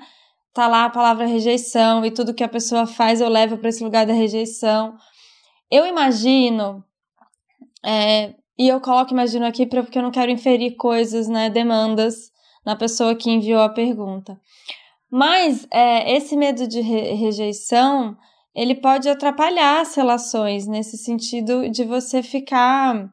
Tá 0.53 0.67
lá 0.67 0.85
a 0.85 0.91
palavra 0.91 1.25
rejeição 1.25 2.05
e 2.05 2.11
tudo 2.11 2.35
que 2.35 2.45
a 2.45 2.49
pessoa 2.51 2.87
faz 2.87 3.23
eu 3.23 3.29
levo 3.31 3.57
para 3.57 3.71
esse 3.71 3.83
lugar 3.83 4.05
da 4.05 4.13
rejeição. 4.13 4.95
Eu 5.71 5.87
imagino, 5.87 6.85
é, 7.83 8.35
e 8.59 8.69
eu 8.69 8.79
coloco 8.79 9.15
imagino 9.15 9.47
aqui 9.47 9.65
porque 9.65 9.99
eu 9.99 10.03
não 10.03 10.11
quero 10.11 10.31
inferir 10.31 10.77
coisas, 10.77 11.29
né, 11.29 11.49
demandas 11.49 12.34
na 12.65 12.77
pessoa 12.77 13.15
que 13.15 13.31
enviou 13.31 13.61
a 13.61 13.69
pergunta. 13.69 14.39
Mas 15.11 15.67
é, 15.71 16.17
esse 16.17 16.37
medo 16.37 16.67
de 16.67 16.81
re 16.81 17.15
rejeição, 17.15 18.17
ele 18.55 18.75
pode 18.75 19.09
atrapalhar 19.09 19.81
as 19.81 19.95
relações, 19.95 20.67
nesse 20.67 20.97
sentido 20.99 21.69
de 21.69 21.85
você 21.85 22.23
ficar 22.23 23.09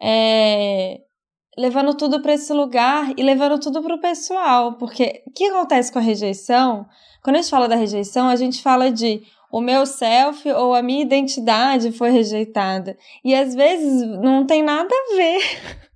é, 0.00 1.00
levando 1.56 1.94
tudo 1.94 2.20
para 2.20 2.34
esse 2.34 2.52
lugar 2.52 3.12
e 3.16 3.22
levando 3.22 3.58
tudo 3.58 3.82
para 3.82 3.94
o 3.94 4.00
pessoal. 4.00 4.74
Porque 4.74 5.22
o 5.26 5.30
que 5.30 5.44
acontece 5.44 5.92
com 5.92 5.98
a 5.98 6.02
rejeição? 6.02 6.86
Quando 7.22 7.36
a 7.36 7.42
gente 7.42 7.50
fala 7.50 7.68
da 7.68 7.76
rejeição, 7.76 8.28
a 8.28 8.36
gente 8.36 8.62
fala 8.62 8.90
de 8.90 9.22
o 9.52 9.60
meu 9.60 9.84
self 9.84 10.48
ou 10.52 10.74
a 10.74 10.82
minha 10.82 11.02
identidade 11.02 11.92
foi 11.92 12.10
rejeitada. 12.10 12.96
E 13.24 13.34
às 13.34 13.54
vezes 13.54 14.06
não 14.20 14.46
tem 14.46 14.62
nada 14.62 14.88
a 14.94 15.16
ver. 15.16 15.42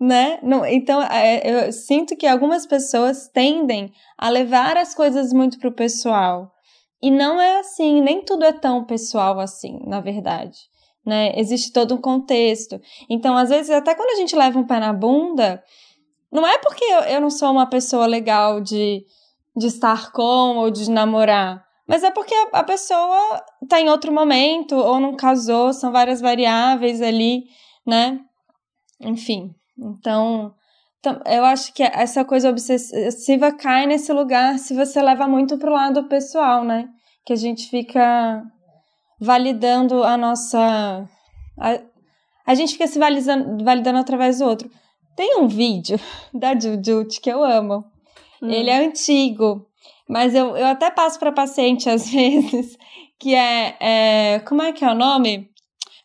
né? 0.00 0.38
Não, 0.42 0.64
então, 0.64 1.02
é, 1.02 1.68
eu 1.68 1.72
sinto 1.72 2.16
que 2.16 2.26
algumas 2.26 2.66
pessoas 2.66 3.28
tendem 3.28 3.92
a 4.16 4.28
levar 4.28 4.76
as 4.76 4.94
coisas 4.94 5.32
muito 5.32 5.58
pro 5.58 5.72
pessoal. 5.72 6.52
E 7.02 7.10
não 7.10 7.40
é 7.40 7.60
assim, 7.60 8.00
nem 8.00 8.24
tudo 8.24 8.44
é 8.44 8.52
tão 8.52 8.84
pessoal 8.84 9.38
assim, 9.40 9.80
na 9.86 10.00
verdade. 10.00 10.58
Né? 11.04 11.32
Existe 11.36 11.72
todo 11.72 11.94
um 11.94 12.00
contexto. 12.00 12.80
Então, 13.08 13.36
às 13.36 13.48
vezes, 13.48 13.70
até 13.70 13.94
quando 13.94 14.10
a 14.10 14.16
gente 14.16 14.36
leva 14.36 14.58
um 14.58 14.66
pé 14.66 14.78
na 14.78 14.92
bunda, 14.92 15.62
não 16.30 16.46
é 16.46 16.58
porque 16.58 16.84
eu, 16.84 17.00
eu 17.00 17.20
não 17.20 17.30
sou 17.30 17.50
uma 17.50 17.66
pessoa 17.66 18.06
legal 18.06 18.60
de, 18.60 19.04
de 19.56 19.66
estar 19.66 20.12
com 20.12 20.58
ou 20.58 20.70
de 20.70 20.90
namorar. 20.90 21.64
Mas 21.86 22.04
é 22.04 22.10
porque 22.10 22.34
a, 22.34 22.58
a 22.58 22.64
pessoa 22.64 23.42
está 23.62 23.80
em 23.80 23.88
outro 23.88 24.12
momento 24.12 24.76
ou 24.76 25.00
não 25.00 25.16
casou, 25.16 25.72
são 25.72 25.90
várias 25.90 26.20
variáveis 26.20 27.00
ali, 27.00 27.44
né? 27.86 28.20
Enfim. 29.00 29.54
Então, 29.78 30.54
eu 31.26 31.44
acho 31.44 31.72
que 31.72 31.82
essa 31.82 32.24
coisa 32.24 32.50
obsessiva 32.50 33.52
cai 33.52 33.86
nesse 33.86 34.12
lugar 34.12 34.58
se 34.58 34.74
você 34.74 35.00
leva 35.00 35.28
muito 35.28 35.56
pro 35.56 35.72
lado 35.72 36.08
pessoal, 36.08 36.64
né? 36.64 36.88
Que 37.24 37.32
a 37.32 37.36
gente 37.36 37.68
fica 37.68 38.42
validando 39.20 40.02
a 40.02 40.16
nossa. 40.16 41.08
A, 41.58 41.80
a 42.46 42.54
gente 42.54 42.72
fica 42.72 42.86
se 42.86 42.98
validando, 42.98 43.64
validando 43.64 43.98
através 43.98 44.38
do 44.38 44.46
outro. 44.46 44.70
Tem 45.14 45.36
um 45.38 45.46
vídeo 45.46 45.98
da 46.34 46.58
Jujut 46.58 47.20
que 47.20 47.30
eu 47.30 47.44
amo. 47.44 47.84
Hum. 48.42 48.50
Ele 48.50 48.70
é 48.70 48.84
antigo, 48.84 49.66
mas 50.08 50.34
eu, 50.34 50.56
eu 50.56 50.66
até 50.66 50.90
passo 50.90 51.18
para 51.18 51.32
paciente 51.32 51.88
às 51.88 52.08
vezes, 52.10 52.76
que 53.18 53.34
é, 53.34 53.76
é. 53.80 54.38
Como 54.40 54.62
é 54.62 54.72
que 54.72 54.84
é 54.84 54.90
o 54.90 54.94
nome? 54.94 55.50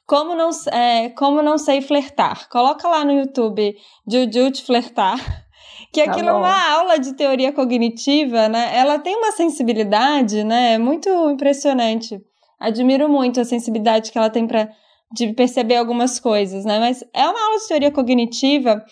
Como 0.06 0.36
não, 0.36 0.50
é, 0.72 1.10
como 1.10 1.42
não 1.42 1.58
sei 1.58 1.82
flertar. 1.82 2.50
Coloca 2.50 2.88
lá 2.88 3.06
no 3.06 3.12
YouTube 3.12 3.76
Jujut 4.08 4.64
flertar. 4.64 5.18
Que 5.92 6.04
tá 6.04 6.12
aquilo 6.12 6.30
é 6.30 6.34
uma 6.34 6.72
aula 6.72 6.98
de 6.98 7.14
teoria 7.14 7.54
cognitiva, 7.54 8.50
né? 8.50 8.76
Ela 8.76 8.98
tem 8.98 9.16
uma 9.16 9.32
sensibilidade, 9.32 10.44
né? 10.44 10.80
Muito 10.80 11.08
impressionante. 11.30 12.20
Admiro 12.60 13.08
muito 13.08 13.40
a 13.40 13.46
sensibilidade 13.46 14.12
que 14.12 14.18
ela 14.18 14.30
tem 14.30 14.48
para 14.48 14.70
de 15.14 15.32
perceber 15.34 15.76
algumas 15.76 16.20
coisas, 16.20 16.66
né? 16.66 16.80
Mas 16.80 17.04
é 17.14 17.28
uma 17.28 17.40
aula 17.46 17.60
de 17.60 17.68
teoria 17.68 17.92
cognitiva 17.92 18.84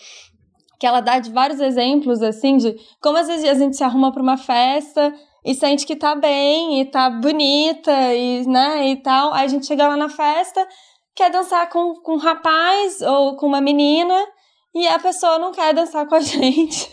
que 0.78 0.86
ela 0.86 1.00
dá 1.00 1.18
de 1.18 1.30
vários 1.30 1.60
exemplos, 1.60 2.22
assim, 2.22 2.56
de 2.56 2.76
como 3.00 3.16
às 3.18 3.26
vezes 3.26 3.48
a 3.48 3.54
gente 3.54 3.76
se 3.76 3.82
arruma 3.82 4.12
para 4.12 4.22
uma 4.22 4.36
festa 4.36 5.12
e 5.44 5.54
sente 5.54 5.84
que 5.84 5.96
tá 5.96 6.14
bem 6.14 6.80
e 6.80 6.84
tá 6.84 7.10
bonita 7.10 8.14
e, 8.14 8.46
né, 8.46 8.88
e 8.88 8.96
tal. 8.96 9.32
Aí 9.32 9.44
a 9.44 9.48
gente 9.48 9.66
chega 9.66 9.88
lá 9.88 9.96
na 9.96 10.08
festa 10.08 10.66
quer 11.14 11.30
dançar 11.30 11.68
com, 11.68 11.94
com 12.02 12.14
um 12.14 12.18
rapaz 12.18 13.00
ou 13.00 13.36
com 13.36 13.46
uma 13.46 13.60
menina 13.60 14.18
e 14.74 14.88
a 14.88 14.98
pessoa 14.98 15.38
não 15.38 15.52
quer 15.52 15.74
dançar 15.74 16.06
com 16.06 16.14
a 16.14 16.20
gente. 16.20 16.90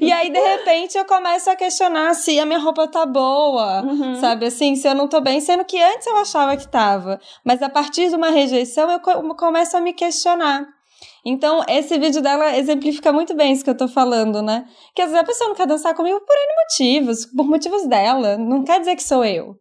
e 0.00 0.12
aí, 0.12 0.30
de 0.30 0.38
repente, 0.38 0.96
eu 0.96 1.04
começo 1.04 1.50
a 1.50 1.56
questionar 1.56 2.14
se 2.14 2.38
a 2.38 2.46
minha 2.46 2.58
roupa 2.58 2.86
tá 2.86 3.04
boa, 3.04 3.82
uhum. 3.82 4.14
sabe? 4.14 4.46
Assim, 4.46 4.76
se 4.76 4.88
eu 4.88 4.94
não 4.94 5.08
tô 5.08 5.20
bem, 5.20 5.40
sendo 5.40 5.64
que 5.64 5.80
antes 5.80 6.06
eu 6.06 6.16
achava 6.16 6.56
que 6.56 6.68
tava. 6.68 7.20
Mas 7.44 7.62
a 7.62 7.68
partir 7.68 8.08
de 8.08 8.16
uma 8.16 8.30
rejeição, 8.30 8.88
eu 8.90 9.00
começo 9.34 9.76
a 9.76 9.80
me 9.80 9.92
questionar. 9.92 10.66
Então, 11.24 11.62
esse 11.68 11.98
vídeo 11.98 12.22
dela 12.22 12.56
exemplifica 12.56 13.12
muito 13.12 13.34
bem 13.34 13.52
isso 13.52 13.64
que 13.64 13.70
eu 13.70 13.76
tô 13.76 13.88
falando, 13.88 14.40
né? 14.40 14.64
Que 14.94 15.02
às 15.02 15.10
vezes 15.10 15.22
a 15.22 15.26
pessoa 15.26 15.48
não 15.48 15.56
quer 15.56 15.66
dançar 15.66 15.94
comigo 15.94 16.18
por 16.20 16.34
N 16.34 16.54
motivos, 16.62 17.26
por 17.26 17.46
motivos 17.46 17.86
dela. 17.86 18.38
Não 18.38 18.62
quer 18.62 18.78
dizer 18.78 18.96
que 18.96 19.02
sou 19.02 19.24
eu. 19.24 19.56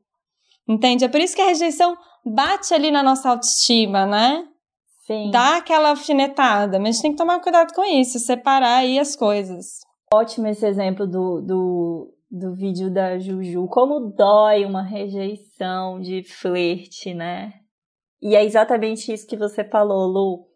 Entende? 0.67 1.03
É 1.03 1.07
por 1.07 1.19
isso 1.19 1.35
que 1.35 1.41
a 1.41 1.47
rejeição 1.47 1.97
bate 2.29 2.73
ali 2.73 2.91
na 2.91 3.03
nossa 3.03 3.29
autoestima, 3.29 4.05
né? 4.05 4.47
Sim. 5.05 5.31
Dá 5.31 5.57
aquela 5.57 5.89
alfinetada, 5.89 6.77
mas 6.77 6.89
a 6.89 6.91
gente 6.91 7.01
tem 7.01 7.11
que 7.11 7.17
tomar 7.17 7.39
cuidado 7.39 7.73
com 7.73 7.83
isso, 7.83 8.19
separar 8.19 8.77
aí 8.77 8.99
as 8.99 9.15
coisas. 9.15 9.79
Ótimo 10.13 10.47
esse 10.47 10.65
exemplo 10.65 11.07
do, 11.07 11.41
do, 11.41 12.13
do 12.29 12.53
vídeo 12.53 12.93
da 12.93 13.17
Juju. 13.17 13.67
Como 13.67 14.11
dói 14.11 14.65
uma 14.65 14.83
rejeição 14.83 15.99
de 15.99 16.23
flerte, 16.23 17.13
né? 17.13 17.53
E 18.21 18.35
é 18.35 18.43
exatamente 18.43 19.11
isso 19.11 19.27
que 19.27 19.37
você 19.37 19.63
falou, 19.63 20.07
Lu. 20.07 20.47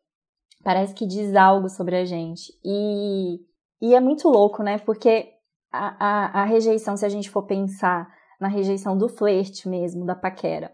parece 0.64 0.94
que 0.94 1.08
diz 1.08 1.36
algo 1.36 1.70
sobre 1.70 1.96
a 1.96 2.06
gente. 2.06 2.52
E, 2.64 3.40
e 3.82 3.96
é 3.96 4.00
muito 4.00 4.28
louco, 4.28 4.62
né? 4.62 4.78
Porque 4.78 5.30
a, 5.72 5.96
a, 6.00 6.42
a 6.42 6.46
rejeição, 6.46 6.96
se 6.96 7.06
a 7.06 7.10
gente 7.10 7.30
for 7.30 7.44
pensar 7.44 8.08
na 8.40 8.48
rejeição 8.48 8.98
do 8.98 9.10
flerte 9.10 9.68
mesmo, 9.68 10.06
da 10.06 10.16
paquera, 10.16 10.72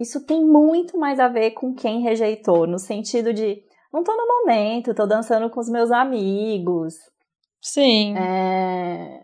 isso 0.00 0.24
tem 0.24 0.42
muito 0.44 0.98
mais 0.98 1.20
a 1.20 1.28
ver 1.28 1.50
com 1.50 1.74
quem 1.74 2.00
rejeitou, 2.00 2.66
no 2.66 2.78
sentido 2.78 3.34
de 3.34 3.62
não 3.92 4.02
tô 4.02 4.16
no 4.16 4.26
momento, 4.26 4.94
tô 4.94 5.06
dançando 5.06 5.50
com 5.50 5.60
os 5.60 5.68
meus 5.68 5.90
amigos. 5.90 6.94
Sim. 7.60 8.16
É... 8.16 9.20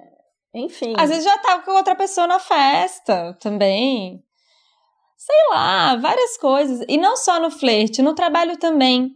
Enfim. 0.53 0.95
Às 0.99 1.11
vezes 1.11 1.25
já 1.25 1.39
tava 1.39 1.63
com 1.63 1.73
outra 1.73 1.95
pessoa 1.95 2.27
na 2.27 2.39
festa 2.39 3.37
também. 3.41 4.23
Sei 5.17 5.37
lá, 5.51 5.97
várias 5.97 6.37
coisas. 6.37 6.85
E 6.89 6.99
não 6.99 7.17
só 7.17 7.41
no 7.41 7.51
flerte, 7.51 8.03
no 8.03 8.15
trabalho 8.15 8.59
também. 8.59 9.13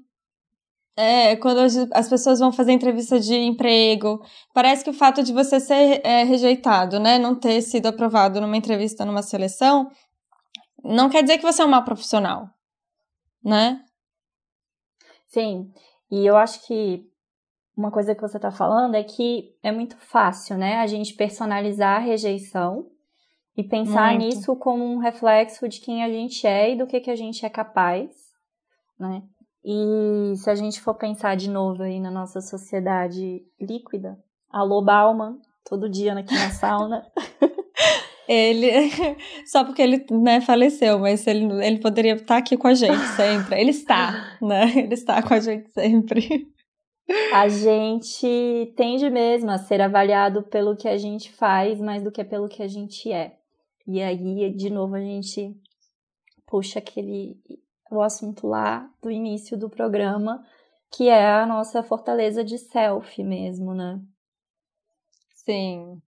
É, 0.96 1.37
quando 1.37 1.61
as 1.92 2.09
pessoas 2.09 2.40
vão 2.40 2.53
fazer 2.53 2.73
entrevista 2.73 3.18
de 3.18 3.35
emprego, 3.35 4.20
parece 4.53 4.85
que 4.85 4.90
o 4.90 4.94
fato 4.94 5.23
de 5.23 5.33
você 5.33 5.59
ser 5.59 6.01
é, 6.05 6.25
rejeitado, 6.25 7.01
né, 7.01 7.18
não 7.18 7.35
ter 7.35 7.62
sido 7.62 7.87
aprovado 7.87 8.40
numa 8.40 8.57
entrevista, 8.57 9.05
numa 9.05 9.23
seleção, 9.23 9.88
não 10.85 11.09
quer 11.09 11.23
dizer 11.23 11.38
que 11.38 11.45
você 11.45 11.62
é 11.62 11.64
um 11.64 11.69
mau 11.69 11.85
profissional, 11.85 12.49
né? 13.45 13.85
Sim, 15.29 15.73
e 16.11 16.27
eu 16.27 16.37
acho 16.37 16.66
que 16.66 17.09
uma 17.77 17.90
coisa 17.90 18.14
que 18.14 18.21
você 18.21 18.37
está 18.37 18.51
falando 18.51 18.95
é 18.95 19.03
que 19.03 19.55
é 19.62 19.73
muito 19.73 19.97
fácil, 19.97 20.59
né, 20.59 20.77
a 20.77 20.87
gente 20.87 21.14
personalizar 21.14 21.97
a 21.97 22.05
rejeição 22.05 22.90
e 23.57 23.64
pensar 23.64 24.11
muito. 24.14 24.37
nisso 24.37 24.57
como 24.57 24.85
um 24.85 24.99
reflexo 24.99 25.69
de 25.69 25.81
quem 25.81 26.03
a 26.05 26.09
gente 26.09 26.47
é 26.47 26.73
e 26.73 26.77
do 26.77 26.87
que, 26.87 27.01
que 27.01 27.11
a 27.11 27.16
gente 27.16 27.45
é 27.45 27.49
capaz, 27.49 28.11
né? 28.99 29.23
E 29.64 30.35
se 30.37 30.49
a 30.49 30.55
gente 30.55 30.81
for 30.81 30.95
pensar 30.95 31.37
de 31.37 31.51
novo 31.51 31.83
aí 31.83 32.01
na 32.01 32.11
nossa 32.11 32.40
sociedade 32.40 33.43
líquida, 33.61 34.19
alô 34.49 34.83
Bauman, 34.83 35.38
todo 35.64 35.88
dia 35.88 36.14
aqui 36.14 36.35
na 36.35 36.51
sauna. 36.51 37.07
ele, 38.33 38.71
só 39.45 39.64
porque 39.64 39.83
ele 39.83 40.07
né, 40.09 40.40
faleceu, 40.40 41.01
mas 41.01 41.27
ele, 41.27 41.53
ele 41.66 41.81
poderia 41.81 42.14
estar 42.14 42.37
aqui 42.37 42.57
com 42.57 42.69
a 42.69 42.75
gente 42.75 43.05
sempre. 43.16 43.61
Ele 43.61 43.71
está, 43.71 44.38
né? 44.40 44.73
Ele 44.77 44.95
está 44.95 45.21
com 45.21 45.35
a 45.35 45.40
gente 45.40 45.69
sempre. 45.73 46.49
A 47.35 47.49
gente 47.49 48.73
tende 48.77 49.11
mesmo 49.11 49.51
a 49.51 49.59
ser 49.59 49.81
avaliado 49.81 50.45
pelo 50.45 50.77
que 50.77 50.87
a 50.87 50.97
gente 50.97 51.33
faz 51.33 51.81
mais 51.81 52.05
do 52.05 52.12
que 52.12 52.23
pelo 52.23 52.49
que 52.49 52.62
a 52.62 52.69
gente 52.69 53.11
é. 53.11 53.37
E 53.85 54.01
aí, 54.01 54.55
de 54.55 54.71
novo, 54.71 54.95
a 54.95 55.01
gente 55.01 55.53
puxa 56.47 56.79
aquele 56.79 57.37
o 57.90 58.01
assunto 58.01 58.47
lá 58.47 58.88
do 59.03 59.11
início 59.11 59.59
do 59.59 59.69
programa, 59.69 60.40
que 60.93 61.09
é 61.09 61.33
a 61.33 61.45
nossa 61.45 61.83
fortaleza 61.83 62.45
de 62.45 62.57
self 62.59 63.21
mesmo, 63.25 63.75
né? 63.75 64.01
Sim. 65.35 66.01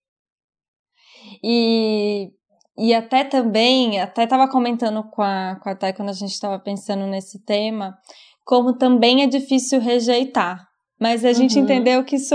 E, 1.43 2.31
e 2.79 2.95
até 2.95 3.25
também, 3.25 4.01
até 4.01 4.25
estava 4.25 4.49
comentando 4.49 5.03
com 5.05 5.23
a, 5.23 5.59
com 5.63 5.69
a 5.69 5.75
Thay 5.75 5.93
quando 5.93 6.11
a 6.11 6.15
gente 6.15 6.33
estava 6.33 6.59
pensando 6.59 7.07
nesse 7.07 7.45
tema, 7.45 7.97
como 8.45 8.77
também 8.77 9.23
é 9.23 9.27
difícil 9.27 9.81
rejeitar. 9.81 10.67
Mas 11.01 11.25
a 11.25 11.33
gente 11.33 11.57
uhum. 11.57 11.65
entendeu 11.65 12.05
que 12.05 12.17
isso 12.17 12.35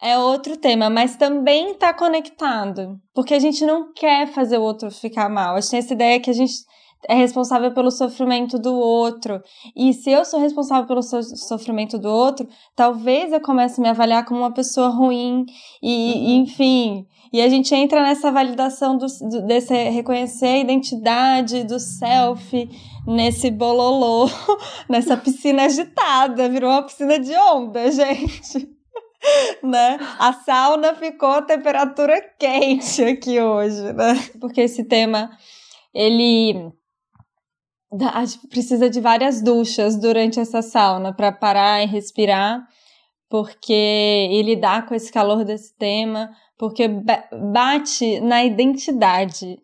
é 0.00 0.18
outro 0.18 0.56
tema, 0.56 0.90
mas 0.90 1.16
também 1.16 1.72
está 1.72 1.94
conectado. 1.94 3.00
Porque 3.14 3.34
a 3.34 3.38
gente 3.38 3.64
não 3.64 3.92
quer 3.92 4.26
fazer 4.28 4.58
o 4.58 4.62
outro 4.62 4.90
ficar 4.90 5.28
mal. 5.28 5.56
A 5.56 5.60
gente 5.60 5.70
tem 5.70 5.78
essa 5.78 5.94
ideia 5.94 6.20
que 6.20 6.30
a 6.30 6.34
gente 6.34 6.52
é 7.08 7.14
responsável 7.14 7.72
pelo 7.72 7.90
sofrimento 7.90 8.58
do 8.58 8.74
outro. 8.74 9.40
E 9.74 9.92
se 9.92 10.10
eu 10.10 10.24
sou 10.24 10.40
responsável 10.40 10.86
pelo 10.86 11.02
so 11.02 11.22
sofrimento 11.22 11.98
do 11.98 12.08
outro, 12.08 12.48
talvez 12.74 13.32
eu 13.32 13.40
comece 13.40 13.80
a 13.80 13.82
me 13.82 13.88
avaliar 13.88 14.24
como 14.24 14.40
uma 14.40 14.52
pessoa 14.52 14.88
ruim 14.88 15.44
e, 15.82 16.12
uhum. 16.14 16.42
enfim. 16.42 17.06
E 17.32 17.40
a 17.40 17.48
gente 17.48 17.74
entra 17.74 18.02
nessa 18.02 18.30
validação 18.30 18.96
do, 18.96 19.06
do, 19.06 19.46
desse 19.46 19.74
reconhecer 19.90 20.46
a 20.46 20.58
identidade 20.58 21.64
do 21.64 21.78
self 21.78 22.68
nesse 23.06 23.50
bololô, 23.50 24.28
nessa 24.88 25.16
piscina 25.16 25.64
agitada, 25.64 26.48
virou 26.48 26.70
uma 26.70 26.82
piscina 26.82 27.18
de 27.18 27.34
onda, 27.34 27.90
gente. 27.92 28.68
né? 29.62 29.98
A 30.18 30.32
sauna 30.32 30.94
ficou 30.94 31.42
temperatura 31.42 32.20
quente 32.38 33.02
aqui 33.02 33.40
hoje, 33.40 33.92
né? 33.92 34.14
Porque 34.40 34.62
esse 34.62 34.84
tema 34.84 35.30
ele 35.94 36.72
precisa 38.50 38.90
de 38.90 39.00
várias 39.00 39.40
duchas 39.40 39.96
durante 39.96 40.38
essa 40.38 40.60
sauna 40.60 41.14
para 41.14 41.32
parar 41.32 41.82
e 41.82 41.86
respirar, 41.86 42.66
porque 43.28 44.28
e 44.30 44.42
lidar 44.42 44.86
com 44.86 44.94
esse 44.94 45.12
calor 45.12 45.44
desse 45.44 45.76
tema, 45.76 46.30
porque 46.58 46.88
bate 47.52 48.20
na 48.20 48.44
identidade 48.44 49.58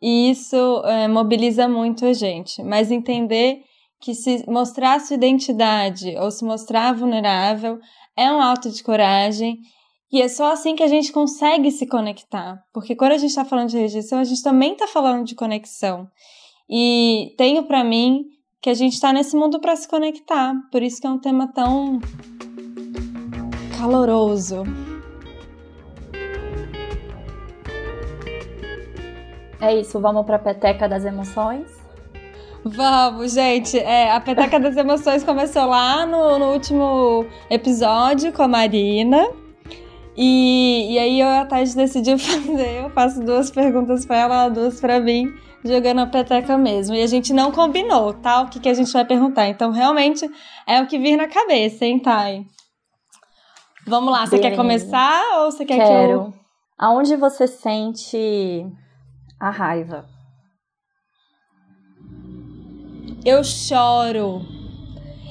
e 0.00 0.30
isso 0.30 0.56
é, 0.84 1.06
mobiliza 1.06 1.68
muito 1.68 2.06
a 2.06 2.12
gente. 2.12 2.62
Mas 2.62 2.90
entender 2.90 3.62
que 4.00 4.14
se 4.14 4.44
mostrar 4.48 4.98
sua 5.00 5.16
identidade 5.16 6.16
ou 6.16 6.30
se 6.30 6.44
mostrar 6.44 6.94
vulnerável 6.94 7.78
é 8.16 8.32
um 8.32 8.40
ato 8.40 8.70
de 8.70 8.82
coragem 8.82 9.58
e 10.12 10.20
é 10.20 10.28
só 10.28 10.52
assim 10.52 10.74
que 10.74 10.82
a 10.82 10.88
gente 10.88 11.12
consegue 11.12 11.70
se 11.70 11.86
conectar. 11.86 12.58
Porque 12.72 12.96
quando 12.96 13.12
a 13.12 13.18
gente 13.18 13.30
está 13.30 13.44
falando 13.44 13.68
de 13.68 13.78
rejeição, 13.78 14.18
a 14.18 14.24
gente 14.24 14.42
também 14.42 14.72
está 14.72 14.86
falando 14.86 15.24
de 15.24 15.34
conexão. 15.34 16.08
E 16.68 17.34
tenho 17.36 17.64
para 17.64 17.84
mim 17.84 18.24
que 18.62 18.70
a 18.70 18.74
gente 18.74 18.94
está 18.94 19.12
nesse 19.12 19.36
mundo 19.36 19.60
para 19.60 19.76
se 19.76 19.88
conectar. 19.88 20.54
Por 20.72 20.82
isso 20.82 21.00
que 21.00 21.06
é 21.06 21.10
um 21.10 21.18
tema 21.18 21.52
tão 21.52 22.00
caloroso. 23.80 24.64
É 29.58 29.74
isso, 29.74 29.98
vamos 30.00 30.26
para 30.26 30.36
a 30.36 30.38
peteca 30.38 30.86
das 30.88 31.04
emoções? 31.04 31.66
Vamos, 32.62 33.32
gente. 33.32 33.78
É, 33.78 34.12
a 34.12 34.20
peteca 34.20 34.60
das 34.60 34.76
emoções 34.76 35.24
começou 35.24 35.64
lá 35.66 36.04
no, 36.04 36.38
no 36.38 36.52
último 36.52 37.24
episódio 37.48 38.32
com 38.32 38.42
a 38.42 38.48
Marina. 38.48 39.28
E, 40.14 40.92
e 40.92 40.98
aí 40.98 41.20
eu 41.20 41.28
a 41.28 41.46
Tati 41.46 41.74
decidiu 41.74 42.18
fazer. 42.20 42.84
Eu 42.84 42.90
faço 42.90 43.20
duas 43.22 43.50
perguntas 43.50 44.04
para 44.04 44.16
ela, 44.16 44.48
duas 44.48 44.78
para 44.78 45.00
mim 45.00 45.32
jogando 45.64 46.00
a 46.00 46.06
peteca 46.06 46.56
mesmo. 46.58 46.94
E 46.94 47.02
a 47.02 47.06
gente 47.06 47.32
não 47.32 47.50
combinou, 47.50 48.12
tá? 48.14 48.42
O 48.42 48.48
que, 48.48 48.60
que 48.60 48.68
a 48.68 48.74
gente 48.74 48.92
vai 48.92 49.04
perguntar. 49.06 49.48
Então, 49.48 49.70
realmente, 49.70 50.30
é 50.66 50.82
o 50.82 50.86
que 50.86 50.98
vir 50.98 51.16
na 51.16 51.28
cabeça, 51.28 51.84
hein, 51.84 51.98
Thay? 51.98 52.46
Vamos 53.90 54.12
lá, 54.12 54.24
você 54.24 54.36
Beleza. 54.36 54.50
quer 54.50 54.56
começar 54.56 55.22
ou 55.40 55.50
você 55.50 55.64
quer 55.64 55.78
Quero. 55.78 55.88
que 55.88 56.12
eu... 56.12 56.34
Aonde 56.78 57.16
você 57.16 57.48
sente 57.48 58.64
a 59.40 59.50
raiva? 59.50 60.06
Eu 63.24 63.42
choro. 63.42 64.42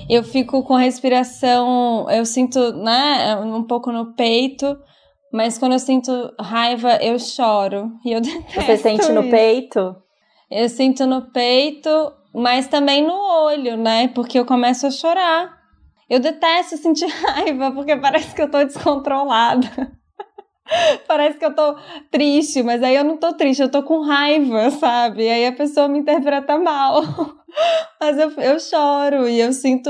Eu 0.09 0.23
fico 0.23 0.61
com 0.63 0.75
respiração, 0.75 2.09
eu 2.09 2.25
sinto, 2.25 2.73
né, 2.73 3.35
um 3.37 3.63
pouco 3.63 3.91
no 3.91 4.13
peito, 4.13 4.77
mas 5.31 5.57
quando 5.57 5.73
eu 5.73 5.79
sinto 5.79 6.11
raiva, 6.39 6.97
eu 7.01 7.17
choro. 7.17 7.91
E 8.03 8.11
eu 8.11 8.19
detesto 8.19 8.61
Você 8.61 8.77
sente 8.77 9.03
isso. 9.03 9.13
no 9.13 9.29
peito? 9.29 9.95
Eu 10.51 10.67
sinto 10.67 11.05
no 11.05 11.31
peito, 11.31 11.89
mas 12.33 12.67
também 12.67 13.05
no 13.05 13.13
olho, 13.13 13.77
né? 13.77 14.07
Porque 14.09 14.37
eu 14.37 14.45
começo 14.45 14.85
a 14.87 14.91
chorar. 14.91 15.58
Eu 16.09 16.19
detesto 16.19 16.77
sentir 16.77 17.07
raiva, 17.23 17.71
porque 17.71 17.95
parece 17.95 18.33
que 18.33 18.41
eu 18.41 18.49
tô 18.49 18.63
descontrolada. 18.63 19.67
parece 21.07 21.37
que 21.37 21.45
eu 21.45 21.53
tô 21.53 21.75
triste, 22.09 22.63
mas 22.63 22.81
aí 22.81 22.95
eu 22.95 23.03
não 23.03 23.17
tô 23.17 23.33
triste, 23.33 23.61
eu 23.61 23.69
tô 23.69 23.83
com 23.83 24.01
raiva, 24.01 24.71
sabe? 24.71 25.25
E 25.25 25.29
aí 25.29 25.45
a 25.45 25.51
pessoa 25.51 25.87
me 25.87 25.99
interpreta 25.99 26.57
mal. 26.57 27.01
mas 28.01 28.17
eu, 28.17 28.31
eu 28.31 28.59
choro 28.59 29.27
e 29.27 29.39
eu 29.39 29.53
sinto 29.53 29.89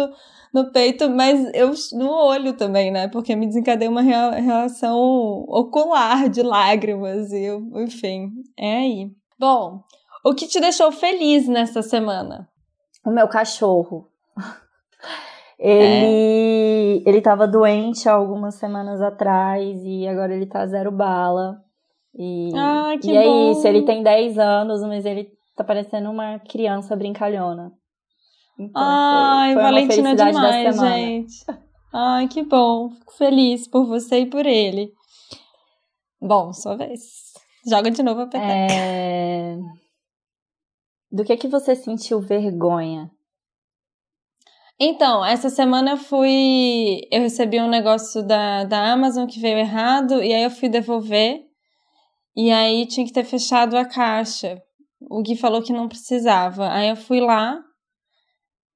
no 0.54 0.72
peito, 0.72 1.10
mas 1.10 1.50
eu 1.54 1.72
no 1.94 2.12
olho 2.12 2.54
também, 2.54 2.92
né? 2.92 3.08
Porque 3.08 3.36
me 3.36 3.48
desencadeia 3.48 3.90
uma 3.90 4.02
reação 4.02 4.98
ocular 5.48 6.28
de 6.28 6.42
lágrimas 6.42 7.32
e 7.32 7.44
eu, 7.44 7.62
enfim, 7.76 8.32
é 8.58 8.78
aí. 8.78 9.12
Bom, 9.38 9.84
o 10.26 10.34
que 10.34 10.48
te 10.48 10.60
deixou 10.60 10.92
feliz 10.92 11.48
nessa 11.48 11.82
semana? 11.82 12.50
O 13.06 13.12
meu 13.12 13.28
cachorro. 13.28 14.10
Ele, 15.60 17.04
é. 17.06 17.10
ele 17.10 17.22
tava 17.22 17.46
doente 17.46 18.08
há 18.08 18.14
algumas 18.14 18.56
semanas 18.56 19.02
atrás 19.02 19.78
e 19.84 20.08
agora 20.08 20.34
ele 20.34 20.46
tá 20.46 20.66
zero 20.66 20.90
bala. 20.90 21.58
E, 22.16 22.52
ah, 22.56 22.94
que 23.00 23.12
e 23.12 23.18
é 23.18 23.24
bom. 23.24 23.52
isso, 23.52 23.68
ele 23.68 23.84
tem 23.84 24.02
10 24.02 24.40
anos, 24.40 24.82
mas 24.82 25.06
ele 25.06 25.30
tá 25.56 25.64
parecendo 25.64 26.10
uma 26.10 26.40
criança 26.40 26.96
brincalhona. 26.96 27.74
Então, 28.58 28.82
Ai, 28.82 29.54
foi, 29.54 29.62
foi 29.62 29.72
Valentina 29.72 30.16
demais, 30.16 30.80
gente. 30.80 31.46
Ai, 31.94 32.28
que 32.28 32.44
bom. 32.44 32.90
Fico 32.92 33.14
feliz 33.14 33.68
por 33.68 33.86
você 33.86 34.20
e 34.20 34.26
por 34.26 34.46
ele. 34.46 34.92
Bom, 36.22 36.54
sua 36.54 36.76
vez. 36.76 37.02
Joga 37.68 37.92
de 37.92 38.02
novo 38.04 38.22
a 38.22 38.28
peteca. 38.28 38.74
É... 38.74 39.58
Do 41.12 41.24
que 41.24 41.38
que 41.38 41.48
você 41.48 41.76
sentiu 41.76 42.20
vergonha? 42.20 43.10
Então, 44.80 45.26
essa 45.26 45.50
semana 45.50 45.92
eu 45.92 45.98
fui. 45.98 47.02
Eu 47.12 47.22
recebi 47.22 47.60
um 47.60 47.68
negócio 47.68 48.24
da, 48.26 48.64
da 48.64 48.94
Amazon 48.94 49.28
que 49.28 49.40
veio 49.40 49.58
errado, 49.58 50.24
e 50.24 50.34
aí 50.34 50.44
eu 50.44 50.50
fui 50.52 50.70
devolver. 50.70 51.42
E 52.36 52.50
aí 52.52 52.86
tinha 52.86 53.06
que 53.06 53.12
ter 53.12 53.26
fechado 53.26 53.76
a 53.78 53.84
caixa. 53.84 54.62
O 55.10 55.22
Gui 55.22 55.36
falou 55.36 55.62
que 55.62 55.74
não 55.74 55.90
precisava. 55.90 56.72
Aí 56.72 56.88
eu 56.88 56.96
fui 56.96 57.20
lá 57.20 57.60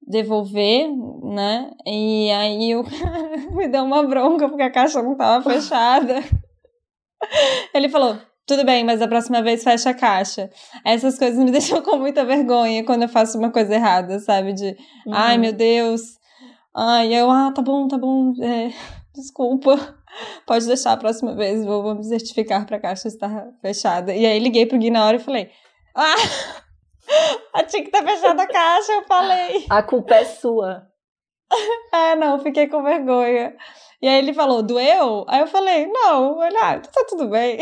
devolver, 0.06 0.90
né? 1.24 1.72
E 1.86 2.30
aí 2.32 2.76
o 2.76 2.84
cara 3.00 3.38
me 3.52 3.68
deu 3.70 3.84
uma 3.84 4.04
bronca 4.04 4.50
porque 4.50 4.64
a 4.64 4.72
caixa 4.72 5.02
não 5.02 5.16
tava 5.16 5.50
fechada. 5.50 6.16
Ele 7.74 7.88
falou: 7.88 8.18
tudo 8.46 8.66
bem, 8.66 8.84
mas 8.84 9.02
a 9.02 9.08
próxima 9.08 9.42
vez 9.42 9.64
fecha 9.64 9.92
a 9.92 9.94
caixa. 9.94 10.50
Essas 10.86 11.18
coisas 11.18 11.44
me 11.44 11.50
deixam 11.52 11.82
com 11.82 11.98
muita 11.98 12.26
vergonha 12.26 12.84
quando 12.84 13.04
eu 13.04 13.10
faço 13.10 13.38
uma 13.38 13.52
coisa 13.52 13.74
errada, 13.74 14.20
sabe? 14.20 14.54
De, 14.54 14.76
uhum. 15.06 15.14
ai 15.14 15.38
meu 15.38 15.54
Deus. 15.54 16.20
Ai, 16.76 17.14
eu, 17.14 17.30
ah, 17.30 17.52
tá 17.54 17.62
bom, 17.62 17.88
tá 17.88 17.98
bom. 17.98 18.34
É, 18.42 18.72
desculpa. 19.16 19.78
Pode 20.46 20.68
deixar 20.68 20.94
a 20.94 20.98
próxima 20.98 21.36
vez, 21.36 21.66
vou, 21.66 21.82
vou 21.82 21.96
me 21.96 22.04
certificar 22.04 22.66
pra 22.66 22.80
caixa 22.80 23.08
estar 23.08 23.48
fechada. 23.62 24.14
E 24.14 24.26
aí 24.26 24.38
liguei 24.40 24.66
pro 24.66 24.78
Gui 24.78 24.92
na 24.92 25.06
hora 25.06 25.18
e 25.18 25.20
falei: 25.20 25.50
Ah! 25.96 26.16
Tinha 27.68 27.84
que 27.84 27.92
ter 27.92 28.04
fechado 28.04 28.40
a 28.40 28.48
caixa, 28.48 28.92
eu 28.92 29.04
falei. 29.04 29.66
A 29.70 29.82
culpa 29.82 30.16
é 30.16 30.26
sua. 30.26 30.88
É, 31.92 32.16
não, 32.16 32.40
fiquei 32.40 32.68
com 32.68 32.84
vergonha. 32.84 33.56
E 34.02 34.08
aí 34.08 34.18
ele 34.18 34.34
falou, 34.34 34.62
doeu? 34.62 35.24
Aí 35.28 35.40
eu 35.40 35.48
falei, 35.48 35.88
não, 35.88 36.38
olha, 36.38 36.80
tá 36.80 37.06
tudo 37.08 37.30
bem. 37.30 37.58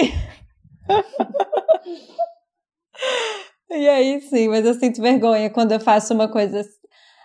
e 3.70 3.90
aí 3.90 4.22
sim, 4.22 4.48
mas 4.48 4.66
eu 4.66 4.74
sinto 4.74 5.02
vergonha 5.02 5.50
quando 5.50 5.72
eu 5.72 5.80
faço 5.80 6.14
uma 6.14 6.28
coisa 6.28 6.64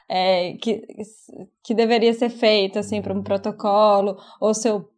é, 0.08 0.54
que, 0.54 0.86
que 1.62 1.74
deveria 1.74 2.12
ser 2.12 2.30
feita, 2.30 2.80
assim, 2.80 3.02
para 3.02 3.14
um 3.14 3.22
protocolo, 3.22 4.16
ou 4.40 4.54
se 4.54 4.68
eu 4.68 4.88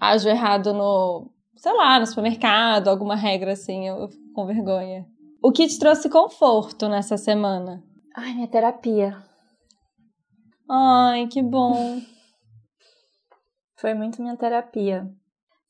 ajo 0.00 0.28
errado 0.28 0.72
no, 0.72 1.30
sei 1.56 1.72
lá, 1.72 1.98
no 1.98 2.06
supermercado, 2.06 2.88
alguma 2.88 3.16
regra 3.16 3.52
assim, 3.52 3.86
eu, 3.86 3.96
eu 3.98 4.08
fico 4.08 4.32
com 4.32 4.46
vergonha. 4.46 5.06
O 5.42 5.52
que 5.52 5.66
te 5.66 5.78
trouxe 5.78 6.08
conforto 6.08 6.88
nessa 6.88 7.16
semana? 7.16 7.82
Ai, 8.16 8.34
minha 8.34 8.48
terapia. 8.48 9.22
Ai, 10.68 11.26
que 11.26 11.42
bom. 11.42 12.00
Foi 13.76 13.92
muito 13.92 14.22
minha 14.22 14.36
terapia. 14.36 15.06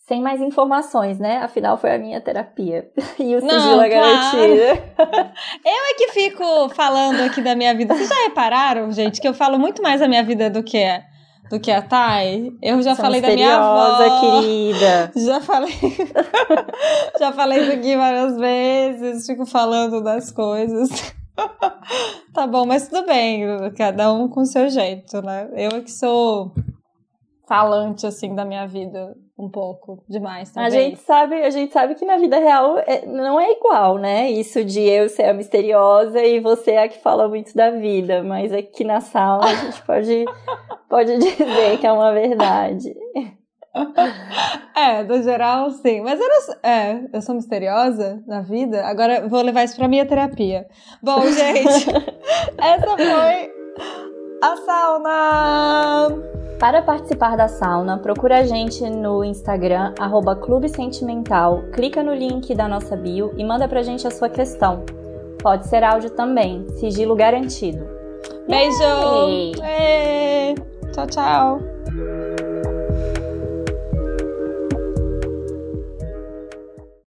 Sem 0.07 0.21
mais 0.21 0.39
informações, 0.39 1.19
né? 1.19 1.39
Afinal, 1.39 1.79
foi 1.79 1.95
a 1.95 1.99
minha 1.99 2.21
terapia. 2.21 2.91
E 3.19 3.35
o 3.37 3.41
sigilo 3.41 3.77
Não, 3.77 3.83
é 3.83 3.89
garantido. 3.89 4.83
Claro. 4.97 5.31
Eu 5.65 5.85
é 5.91 5.95
que 5.97 6.09
fico 6.13 6.69
falando 6.71 7.21
aqui 7.23 7.41
da 7.41 7.55
minha 7.55 7.75
vida. 7.75 7.95
Vocês 7.95 8.09
já 8.11 8.25
repararam, 8.25 8.93
gente, 8.93 9.21
que 9.21 9.27
eu 9.27 9.33
falo 9.33 9.59
muito 9.59 9.81
mais 9.83 10.03
a 10.03 10.09
minha 10.09 10.23
vida 10.23 10.51
do 10.51 10.63
que 10.63 10.83
a, 10.85 11.03
do 11.49 11.59
que 11.59 11.71
a 11.71 11.81
Thay? 11.81 12.51
Eu 12.61 12.83
já 12.83 12.95
falei 12.95 13.23
da 13.23 13.29
minha 13.31 13.57
avó. 13.57 14.21
querida. 14.21 15.11
Já 15.17 15.41
falei. 15.41 15.73
já 17.19 17.33
falei 17.33 17.61
isso 17.63 17.73
aqui 17.73 17.97
várias 17.97 18.37
vezes. 18.37 19.27
Fico 19.27 19.47
falando 19.47 20.03
das 20.03 20.31
coisas. 20.31 21.15
tá 22.35 22.47
bom, 22.47 22.67
mas 22.67 22.89
tudo 22.89 23.07
bem. 23.07 23.47
Cada 23.77 24.13
um 24.13 24.29
com 24.29 24.45
seu 24.45 24.69
jeito, 24.69 25.23
né? 25.23 25.49
Eu 25.55 25.79
é 25.79 25.81
que 25.81 25.91
sou 25.91 26.53
falante 27.49 28.07
assim 28.07 28.35
da 28.35 28.45
minha 28.45 28.67
vida 28.67 29.15
um 29.39 29.51
pouco 29.51 30.03
demais 30.09 30.53
também. 30.53 30.67
A 30.67 30.71
gente 30.71 31.01
sabe, 31.01 31.43
a 31.43 31.51
gente 31.51 31.73
sabe 31.73 31.95
que 31.95 32.05
na 32.05 32.17
vida 32.17 32.39
real 32.39 32.79
é, 32.79 33.05
não 33.05 33.41
é 33.41 33.51
igual, 33.53 33.99
né? 33.99 34.31
Isso 34.31 34.65
de 34.65 34.81
eu 34.81 35.09
ser 35.09 35.25
a 35.25 35.35
misteriosa 35.35 36.23
e 36.23 36.39
você 36.41 36.73
é 36.73 36.85
a 36.85 36.89
que 36.89 37.01
fala 37.01 37.29
muito 37.29 37.55
da 37.55 37.71
vida, 37.71 38.23
mas 38.23 38.53
aqui 38.53 38.85
na 38.85 39.01
sala 39.01 39.45
a 39.45 39.55
gente 39.55 39.83
pode 39.87 40.25
pode 40.89 41.19
dizer 41.19 41.79
que 41.79 41.87
é 41.87 41.93
uma 41.93 42.13
verdade. 42.13 42.95
É, 44.77 45.03
no 45.03 45.21
geral, 45.21 45.69
sim. 45.71 46.01
Mas 46.01 46.21
eu 46.21 46.29
não, 46.29 46.71
é, 46.71 47.09
eu 47.13 47.21
sou 47.21 47.35
misteriosa 47.35 48.23
na 48.25 48.41
vida. 48.41 48.85
Agora 48.87 49.27
vou 49.29 49.43
levar 49.43 49.65
isso 49.65 49.75
pra 49.75 49.89
minha 49.89 50.07
terapia. 50.07 50.67
Bom, 51.03 51.23
gente, 51.23 51.91
essa 52.57 52.97
foi 52.97 53.53
a 54.45 54.57
sauna. 54.59 56.09
Para 56.59 56.83
participar 56.83 57.37
da 57.37 57.49
sauna, 57.49 57.99
procura 57.99 58.39
a 58.39 58.45
gente 58.45 58.89
no 58.89 59.25
Instagram, 59.25 59.95
arroba 59.99 60.37
Clube 60.37 60.69
Sentimental, 60.69 61.63
clica 61.73 62.03
no 62.03 62.15
link 62.15 62.55
da 62.55 62.69
nossa 62.69 62.95
bio 62.97 63.33
e 63.37 63.45
manda 63.45 63.67
pra 63.67 63.83
gente 63.83 64.07
a 64.07 64.11
sua 64.11 64.29
questão. 64.29 64.85
Pode 65.43 65.67
ser 65.67 65.83
áudio 65.83 66.11
também, 66.11 66.67
sigilo 66.79 67.17
garantido. 67.17 67.87
Beijo! 68.47 69.59
Tchau, 70.93 71.07
tchau! 71.07 71.74